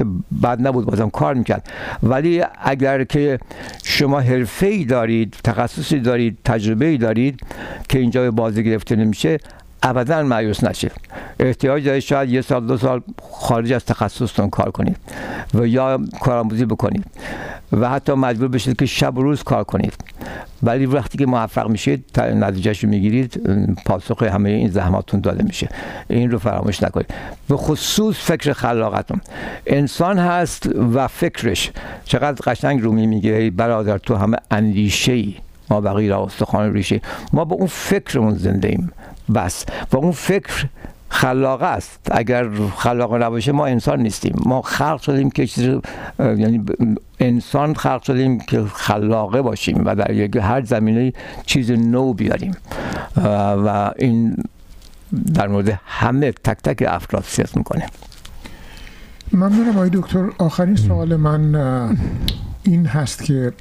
بد 0.43 0.67
نبود 0.67 0.87
بازم 0.87 1.11
کار 1.11 1.35
می‌کرد. 1.35 1.71
ولی 2.03 2.43
اگر 2.63 3.05
که 3.05 3.39
شما 3.85 4.23
ای 4.61 4.85
دارید 4.85 5.37
تخصصی 5.45 6.01
دارید 6.01 6.39
تجربه 6.45 6.87
ای 6.87 6.97
دارید 6.97 7.41
که 7.89 7.99
اینجا 7.99 8.24
به 8.25 8.31
بازی 8.31 8.65
گرفته 8.65 8.97
نمیشه 8.97 9.39
ابدا 9.83 10.23
مایوس 10.23 10.65
نشید 10.65 10.93
احتیاج 11.41 11.85
دارید 11.85 12.03
شاید 12.03 12.31
یه 12.31 12.41
سال 12.41 12.67
دو 12.67 12.77
سال 12.77 13.03
خارج 13.33 13.73
از 13.73 13.85
تخصصتون 13.85 14.51
کار 14.51 14.71
کنید 14.71 14.97
و 15.55 15.67
یا 15.67 16.01
کارآموزی 16.21 16.65
بکنید 16.65 17.05
و 17.73 17.91
حتی 17.91 18.13
مجبور 18.13 18.49
بشید 18.49 18.79
که 18.79 18.87
شب 18.87 19.19
و 19.19 19.23
روز 19.23 19.43
کار 19.43 19.65
کنید 19.65 19.95
ولی 20.63 20.87
وقتی 20.87 21.19
که 21.19 21.27
موفق 21.27 21.69
میشید 21.69 22.21
نتیجهش 22.21 22.85
رو 22.85 22.91
می‌گیرید 22.91 23.41
پاسخ 23.87 24.23
همه 24.23 24.51
این 24.51 24.69
زحماتون 24.69 25.21
داده 25.21 25.45
میشه. 25.45 25.69
این 26.09 26.31
رو 26.31 26.39
فراموش 26.39 26.83
نکنید. 26.83 27.15
به 27.49 27.57
خصوص 27.57 28.17
فکر 28.17 28.53
خلاقتون. 28.53 29.21
انسان 29.67 30.19
هست 30.19 30.71
و 30.95 31.09
فکرش 31.09 31.73
چقدر 32.05 32.53
قشنگ 32.53 32.83
رومی 32.83 33.07
میگه 33.07 33.51
برادر 33.51 33.99
تو 33.99 34.17
همه 34.17 34.37
اندیشه 34.51 35.13
ای 35.13 35.35
ما 35.71 35.81
بقیه 35.81 36.17
استخوان 36.19 36.73
ریشه. 36.73 37.01
ما 37.33 37.45
با 37.45 37.57
اون 37.57 37.67
فکرمون 37.67 38.35
زنده 38.35 38.69
ایم. 38.69 38.93
بس. 39.35 39.65
و 39.93 39.97
اون 39.97 40.13
فکر 40.13 40.67
خلاقه 41.09 41.67
است. 41.67 42.09
اگر 42.11 42.49
خلاقه 42.77 43.19
نباشه 43.19 43.53
ما 43.53 43.67
انسان 43.67 44.01
نیستیم. 44.01 44.43
ما 44.47 44.63
خلق 44.63 45.01
شدیم 45.01 45.31
که 45.31 45.47
چیز 45.47 45.69
یعنی 46.19 46.65
انسان 47.21 47.75
خلق 47.75 48.03
شدیم 48.03 48.39
که 48.39 48.65
خلاقه 48.75 49.43
باشیم 49.43 49.83
و 49.85 49.95
در 49.95 50.11
یک 50.11 50.37
هر 50.37 50.65
زمینه 50.65 51.13
چیز 51.47 51.71
نو 51.71 52.13
بیاریم. 52.13 52.57
و 53.67 53.93
این 53.97 54.37
در 55.35 55.49
مورد 55.49 55.81
همه 55.87 56.33
تک 56.33 56.59
تک 56.63 56.85
افراد 56.89 57.25
سیاست 57.25 57.57
می‌کنه. 57.57 57.87
ممنونم 59.33 59.77
آقای 59.77 59.91
دکتر. 59.93 60.31
آخرین 60.39 60.77
سوال 60.77 61.17
من 61.17 61.55
این 62.63 62.87
هست 62.87 63.25
که 63.25 63.53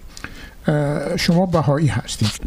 شما 1.15 1.45
بهایی 1.45 1.87
هستید. 1.87 2.41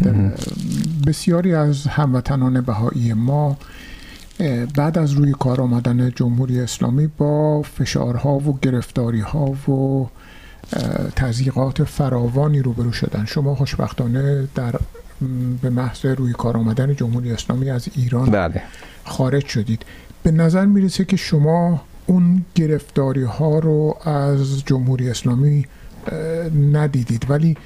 بسیاری 1.07 1.55
از 1.55 1.87
هموطنان 1.87 2.61
بهایی 2.61 3.12
ما 3.12 3.57
بعد 4.76 4.98
از 4.98 5.12
روی 5.12 5.33
کار 5.33 5.61
آمدن 5.61 6.11
جمهوری 6.11 6.61
اسلامی 6.61 7.07
با 7.07 7.62
فشارها 7.62 8.35
و 8.35 8.59
گرفتاریها 8.62 9.44
و 9.44 10.09
تضییقات 11.16 11.85
فراوانی 11.85 12.62
روبرو 12.62 12.92
شدن. 12.92 13.24
شما 13.24 13.55
خوشبختانه 13.55 14.48
در 14.55 14.74
به 15.62 15.70
محض 15.70 16.07
روی 16.07 16.33
کار 16.33 16.57
آمدن 16.57 16.94
جمهوری 16.94 17.33
اسلامی 17.33 17.70
از 17.70 17.88
ایران 17.94 18.31
بله. 18.31 18.62
خارج 19.05 19.46
شدید. 19.46 19.83
به 20.22 20.31
نظر 20.31 20.64
می‌رسه 20.64 21.05
که 21.05 21.16
شما 21.16 21.81
اون 22.07 22.44
گرفتاری 22.55 23.24
ها 23.24 23.59
رو 23.59 23.96
از 24.05 24.64
جمهوری 24.64 25.11
اسلامی 25.11 25.66
ندیدید. 26.73 27.27
ولی 27.29 27.57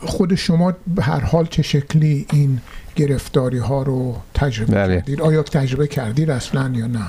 خود 0.00 0.34
شما 0.34 0.74
به 0.86 1.02
هر 1.02 1.20
حال 1.20 1.46
چه 1.46 1.62
شکلی 1.62 2.26
این 2.32 2.60
گرفتاری 2.96 3.58
ها 3.58 3.82
رو 3.82 4.16
تجربه 4.34 4.72
بله. 4.74 4.96
کردید؟ 4.96 5.20
آیا 5.20 5.42
تجربه 5.42 5.86
کردید 5.86 6.30
اصلا 6.30 6.72
یا 6.74 6.86
نه؟ 6.86 7.06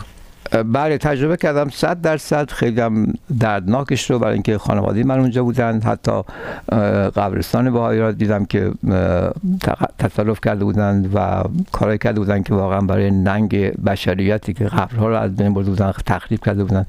بله 0.51 0.97
تجربه 0.97 1.37
کردم. 1.37 1.69
صد 1.69 2.01
درصد 2.01 2.51
خیلی 2.51 2.81
هم 2.81 3.13
دردناکش 3.39 4.11
رو 4.11 4.19
برای 4.19 4.33
اینکه 4.33 4.57
خانواده 4.57 5.03
من 5.03 5.19
اونجا 5.19 5.43
بودن. 5.43 5.81
حتی 5.81 6.21
قبرستان 7.15 7.73
بهایی 7.73 7.99
را 7.99 8.11
دیدم 8.11 8.45
که 8.45 8.71
تصرف 9.99 10.39
کرده 10.41 10.65
بودند 10.65 11.15
و 11.15 11.43
کارای 11.71 11.97
کرده 11.97 12.19
بودن 12.19 12.43
که 12.43 12.53
واقعا 12.53 12.81
برای 12.81 13.11
ننگ 13.11 13.55
بشریتی 13.83 14.53
که 14.53 14.65
قبرها 14.65 15.09
رو 15.09 15.15
از 15.15 15.35
بین 15.35 15.53
برده 15.53 15.69
بودن 15.69 15.91
تخریب 16.05 16.45
کرده 16.45 16.63
بودن 16.63 16.85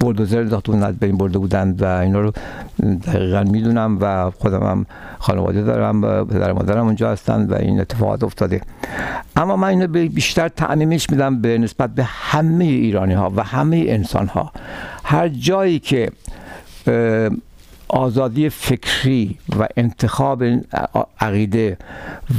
بلدوزر 0.00 0.38
انداخته 0.38 0.72
بودن 0.72 0.84
از 0.84 0.98
بین 0.98 1.16
برده 1.16 1.38
بودند 1.38 1.82
و 1.82 1.84
اینا 1.84 2.20
رو 2.20 2.32
دقیقا 3.06 3.42
می‌دونم 3.42 3.98
و 4.00 4.30
خودم 4.30 4.62
هم 4.62 4.86
خانواده 5.18 5.62
دارم 5.62 6.02
و 6.02 6.24
پدر 6.24 6.52
مادرم 6.52 6.86
اونجا 6.86 7.12
هستند 7.12 7.52
و 7.52 7.54
این 7.54 7.80
اتفاقات 7.80 8.24
افتاده. 8.24 8.60
اما 9.36 9.56
من 9.56 9.68
اینو 9.68 9.86
بیشتر 10.08 10.48
تعمیمش 10.48 11.10
میدم 11.10 11.40
به 11.40 11.58
نسبت 11.58 11.90
به 11.90 12.04
همه 12.04 12.64
ایرانی 12.98 13.14
ها 13.14 13.32
و 13.36 13.42
همه 13.42 13.84
انسان 13.88 14.26
ها 14.26 14.52
هر 15.04 15.28
جایی 15.28 15.78
که 15.78 16.10
آزادی 17.88 18.48
فکری 18.48 19.38
و 19.58 19.66
انتخاب 19.76 20.44
عقیده 21.20 21.76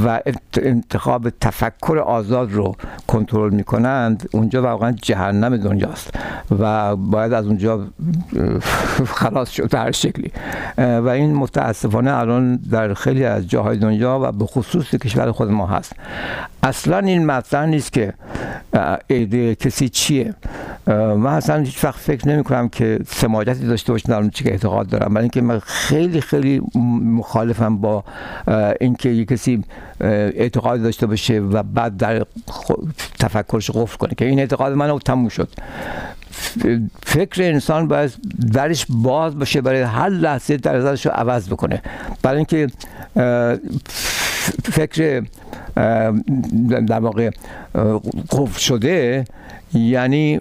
و 0.06 0.20
انتخاب 0.64 1.30
تفکر 1.30 1.98
آزاد 1.98 2.52
رو 2.52 2.76
کنترل 3.08 3.54
می‌کنند 3.54 4.30
اونجا 4.32 4.62
واقعا 4.62 4.92
جهنم 4.92 5.58
دنیاست 5.58 6.12
و 6.60 6.96
باید 6.96 7.34
از 7.34 7.46
اونجا 7.46 7.88
خلاص 9.06 9.50
شد 9.50 9.76
هر 9.76 9.92
شکلی. 9.92 10.32
و 10.78 11.08
این 11.08 11.34
متاسفانه 11.34 12.18
الان 12.18 12.56
در 12.56 12.94
خیلی 12.94 13.26
از 13.26 13.48
جاهای 13.48 13.78
دنیا 13.78 14.20
و 14.24 14.32
به 14.32 14.46
خصوص 14.46 14.96
کشور 14.96 15.32
خود 15.32 15.52
ما 15.52 15.68
هست. 15.68 15.94
اصلا 16.64 16.98
این 16.98 17.26
مطرح 17.26 17.66
نیست 17.66 17.94
که 17.94 18.14
ایده 19.08 19.56
کسی 19.56 19.90
چیه. 19.90 20.34
من 20.88 21.26
اصلا 21.26 21.62
هیچ 21.62 21.84
وقت 21.84 22.00
فکر 22.00 22.28
نمی 22.28 22.44
کنم 22.44 22.70
که 22.70 23.00
سماجتی 23.08 23.68
داشته 23.68 23.92
باشم 23.92 24.10
در 24.10 24.30
چی 24.30 24.44
که 24.44 24.52
اعتقاد 24.52 24.88
دارم. 24.90 25.14
برای 25.14 25.30
من 25.42 25.60
خیلی 25.60 26.22
خیلی 26.22 26.62
مخالفم 27.02 27.78
با 27.78 28.04
اینکه 28.80 29.10
یک 29.10 29.28
کسی 29.28 29.64
اعتقاد 30.02 30.82
داشته 30.82 31.08
باشه 31.08 31.40
و 31.40 31.64
بعد 31.64 31.98
در 31.98 32.26
تفکرش 33.20 33.72
قفل 33.72 33.98
کنه 33.98 34.14
که 34.18 34.26
این 34.26 34.40
اعتقاد 34.40 34.74
من 34.74 35.00
تموم 35.00 35.30
شد. 35.30 35.50
فکر 37.04 37.44
انسان 37.44 37.88
باید 37.88 38.12
درش 38.54 38.86
باز 38.90 39.40
باشه 39.40 39.62
برای 39.62 39.82
هر 39.82 40.10
لحظه 40.10 40.58
در 40.58 40.78
رو 40.80 41.12
عوض 41.12 41.50
بکنه. 41.50 41.82
برای 42.22 42.38
اینکه 42.38 42.68
فکر 44.64 45.24
در 46.88 47.00
واقع 47.00 47.30
قفل 48.32 48.60
شده 48.60 49.26
یعنی 49.74 50.40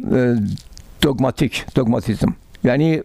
دوگماتیک 1.01 1.65
دوگماتیزم 1.75 2.37
یعنی 2.65 3.01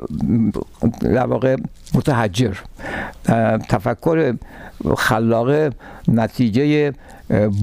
در 1.02 1.26
واقع 1.26 1.56
متحجر. 1.94 2.56
تفکر 3.70 4.34
خلاقه 4.98 5.70
نتیجه 6.08 6.94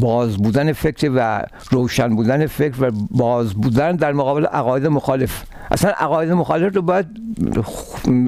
باز 0.00 0.37
بودن 0.37 0.72
فکر 0.72 1.11
و 1.14 1.42
روشن 1.70 2.16
بودن 2.16 2.46
فکر 2.46 2.85
و 2.85 2.90
باز 3.11 3.55
بودن 3.55 3.96
در 3.96 4.12
مقابل 4.12 4.46
عقاید 4.46 4.87
مخالف. 4.87 5.44
اصلا 5.70 5.90
عقاید 5.90 6.33
مخالف 6.33 6.76
رو 6.76 6.83
باید 6.83 7.07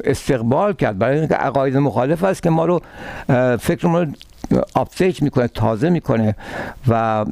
استقبال 0.05 0.72
کرد. 0.72 0.98
برای 0.98 1.18
اینکه 1.18 1.35
عقاید 1.35 1.77
مخالف 1.77 2.25
است 2.25 2.42
که 2.42 2.51
ما 2.51 2.64
رو 2.64 2.83
فکر 3.61 3.88
رو 3.88 4.07
آپدیت 4.75 5.22
می‌کنه 5.22 5.48
تازه 5.48 5.90
می‌کنه 5.90 6.37
و 6.88 7.25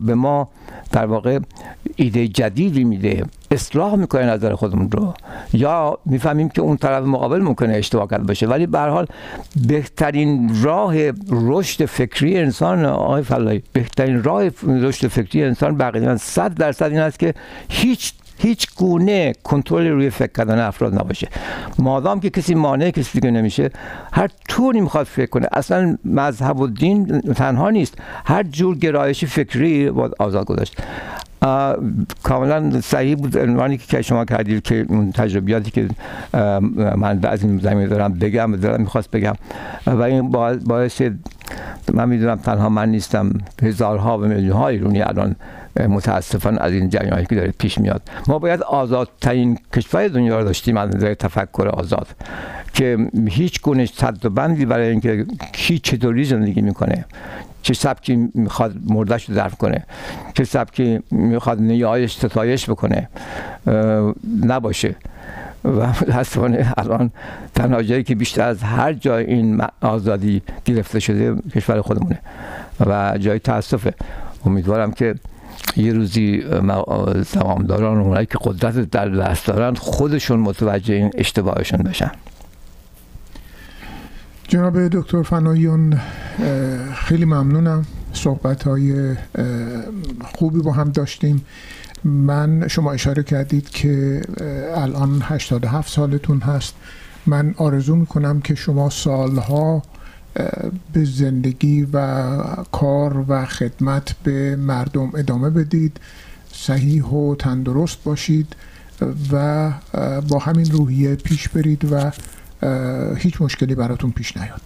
به 0.00 0.14
ما 0.14 0.48
در 0.92 1.06
واقع 1.06 1.38
ایده 1.96 2.28
جدیدی 2.28 2.84
میده. 2.84 3.24
اصلاح 3.54 3.94
می‌کنه 3.94 4.26
نظر 4.26 4.54
خودمون 4.54 4.90
رو. 4.90 5.14
یا 5.52 5.98
می‌فهمیم 6.06 6.48
که 6.48 6.62
اون 6.62 6.76
طرف 6.76 7.04
مقابل 7.04 7.38
ممکنه 7.38 7.74
اشتباه 7.74 8.08
کرده 8.08 8.24
باشه. 8.24 8.46
ولی 8.46 8.66
به 8.66 8.78
حال 8.78 9.06
بهترین 9.68 10.56
راه 10.62 10.94
رشد 11.30 11.84
فکری 11.84 12.38
انسان 12.38 12.84
آقای 12.84 13.22
فلایی 13.22 13.62
بهترین 13.72 14.22
راه 14.22 14.42
رشد 14.66 15.06
فکری 15.06 15.44
انسان 15.44 15.76
بقیه 15.76 16.16
100 16.16 16.54
درصد 16.54 16.84
این 16.84 17.00
است 17.00 17.18
که 17.18 17.34
هیچ 17.68 18.12
هیچ 18.38 18.74
گونه 18.76 19.32
کنترل 19.44 19.86
روی 19.86 20.10
فکر 20.10 20.32
کردن 20.32 20.58
افراد 20.58 20.94
نباشه. 20.94 21.28
مادام 21.78 22.20
که 22.20 22.30
کسی 22.30 22.54
مانع 22.54 22.90
کسی 22.90 23.20
دیگه 23.20 23.30
نمیشه 23.30 23.70
هر 24.12 24.30
طوری 24.48 24.80
می‌خواد 24.80 25.06
فکر 25.06 25.30
کنه. 25.30 25.48
اصلا 25.52 25.98
مذهب 26.04 26.60
و 26.60 26.66
دین 26.66 27.20
تنها 27.20 27.70
نیست. 27.70 27.94
هر 28.24 28.42
جور 28.42 28.78
گرایش 28.78 29.24
فکری 29.24 29.90
باید 29.90 30.12
آزاد 30.18 30.46
گذاشت. 30.46 30.76
کاملا 32.22 32.80
صحیح 32.80 33.16
بود. 33.16 33.38
عنوانی 33.38 33.76
که 33.76 34.02
شما 34.02 34.24
کردید 34.24 34.62
که 34.62 34.86
اون 34.88 35.12
تجربیاتی 35.12 35.70
که 35.70 35.88
من 36.96 37.20
از 37.22 37.42
این 37.44 37.58
زمینه 37.58 37.86
دارم 37.86 38.12
بگم 38.12 38.56
دارم 38.56 38.80
می‌خواست 38.80 39.10
بگم. 39.10 39.34
و 39.86 40.02
این 40.02 40.30
باعث 40.64 41.02
من 41.94 42.08
می‌دونم 42.08 42.36
تنها 42.36 42.68
من 42.68 42.88
نیستم. 42.88 43.30
هزارها 43.62 44.18
و 44.18 44.20
میلیون 44.20 44.56
ها 44.56 44.68
ایرونی 44.68 45.02
الان 45.02 45.36
متاسفانه 45.76 46.60
از 46.60 46.72
این 46.72 46.88
جریانی 46.88 47.26
که 47.26 47.34
داره 47.34 47.54
پیش 47.58 47.78
میاد. 47.78 48.02
ما 48.26 48.38
باید 48.38 48.62
آزادترین 48.62 49.58
کشور 49.76 50.08
دنیا 50.08 50.38
رو 50.38 50.44
داشتیم 50.44 50.76
از 50.76 50.96
نظر 50.96 51.14
تفکر 51.14 51.68
آزاد 51.68 52.06
که 52.74 53.10
هیچ 53.28 53.60
گونه 53.62 53.86
صد 53.86 54.26
و 54.26 54.30
بندی 54.30 54.66
برای 54.66 54.88
اینکه 54.88 55.26
کی 55.52 55.78
چطوری 55.78 56.24
زندگی 56.24 56.60
می‌کنه 56.60 57.04
چه 57.62 57.74
سبکی 57.74 58.30
می‌خواد 58.34 58.74
مردش 58.86 59.28
رو 59.28 59.34
ظرف 59.34 59.54
کنه 59.54 59.84
چه 60.34 60.44
سبکی 60.44 61.00
می‌خواد 61.10 61.60
نیایش 61.60 62.16
ستایش 62.16 62.70
بکنه 62.70 63.08
نباشه. 64.42 64.96
و 65.64 65.86
متاسفانه 65.86 66.72
الان 66.76 67.10
تنها 67.54 67.82
جایی 67.82 68.02
که 68.02 68.14
بیشتر 68.14 68.48
از 68.48 68.62
هر 68.62 68.92
جای 68.92 69.24
این 69.24 69.62
آزادی 69.80 70.42
گرفته 70.64 71.00
شده 71.00 71.36
کشور 71.54 71.80
خودمونه. 71.80 72.18
و 72.86 73.18
جای 73.18 73.38
تاسفه 73.38 73.94
امیدوارم 74.46 74.92
که 74.92 75.14
یه 75.76 75.92
روزی 75.92 76.44
سوامداران 77.26 77.98
اونایی 77.98 78.26
که 78.26 78.38
قدرت 78.40 78.90
در 78.90 79.08
دست 79.08 79.46
دارن 79.46 79.74
خودشون 79.74 80.40
متوجه 80.40 80.94
این 80.94 81.10
اشتباهشون 81.14 81.82
بشن. 81.82 82.10
جناب 84.48 84.88
دکتر 84.88 85.22
فنایون 85.22 86.00
خیلی 86.94 87.24
ممنونم. 87.24 87.86
صحبت 88.12 88.62
های 88.62 89.16
خوبی 90.24 90.62
با 90.62 90.72
هم 90.72 90.90
داشتیم. 90.90 91.44
من 92.04 92.68
شما 92.68 92.92
اشاره 92.92 93.22
کردید 93.22 93.70
که 93.70 94.22
الان 94.74 95.22
87 95.22 95.92
سالتون 95.92 96.40
هست. 96.40 96.74
من 97.26 97.54
آرزو 97.56 97.96
می‌کنم 97.96 98.40
که 98.40 98.54
شما 98.54 98.90
سالها 98.90 99.82
به 100.92 101.04
زندگی 101.04 101.88
و 101.92 102.16
کار 102.72 103.24
و 103.28 103.44
خدمت 103.44 104.14
به 104.22 104.56
مردم 104.56 105.12
ادامه 105.16 105.50
بدید 105.50 106.00
صحیح 106.52 107.04
و 107.04 107.34
تندرست 107.34 108.04
باشید 108.04 108.56
و 109.32 109.70
با 110.28 110.38
همین 110.38 110.70
روحیه 110.70 111.14
پیش 111.14 111.48
برید 111.48 111.92
و 111.92 112.10
هیچ 113.16 113.42
مشکلی 113.42 113.74
براتون 113.74 114.10
پیش 114.10 114.36
نیاد. 114.36 114.60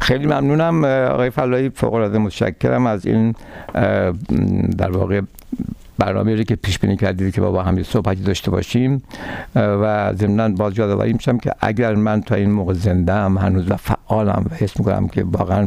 خیلی 0.00 0.26
ممنونم 0.26 0.84
آقای 0.84 1.30
فلایی 1.30 1.70
فوق 1.70 1.94
العاده 1.94 2.18
متشکرم 2.18 2.86
از 2.86 3.06
این 3.06 3.34
در 4.78 4.90
واقع 4.90 5.20
برنامه 5.98 6.44
که 6.44 6.56
پیش 6.56 6.78
بینی 6.78 6.96
کردید 6.96 7.34
که 7.34 7.40
با 7.40 7.62
هم 7.62 7.82
صحبتی 7.82 8.22
داشته 8.22 8.50
باشیم 8.50 9.02
و 9.54 10.12
ضمنا 10.14 10.48
باز 10.48 10.78
یادآوری 10.78 11.12
میشم 11.12 11.38
که 11.38 11.52
اگر 11.60 11.94
من 11.94 12.20
تا 12.20 12.34
این 12.34 12.50
موقع 12.50 12.72
زنده 12.72 13.12
ام 13.12 13.38
هنوز 13.38 13.70
و 13.70 13.76
فعالم 13.76 14.46
و 14.50 14.54
حس 14.54 14.78
می‌کنم 14.78 15.08
که 15.08 15.24
واقعا 15.24 15.66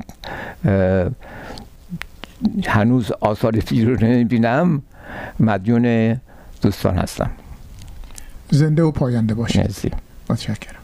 هنوز 2.65 3.11
آثار 3.11 3.59
فیل 3.59 3.89
رو 3.89 4.05
نمی‌بینم 4.05 4.81
مدیون 5.39 6.17
دوستان 6.61 6.97
هستم. 6.97 7.29
زنده 8.49 8.83
و 8.83 8.91
پاینده 8.91 9.33
باشید. 9.33 9.93
متشکرم. 10.29 10.76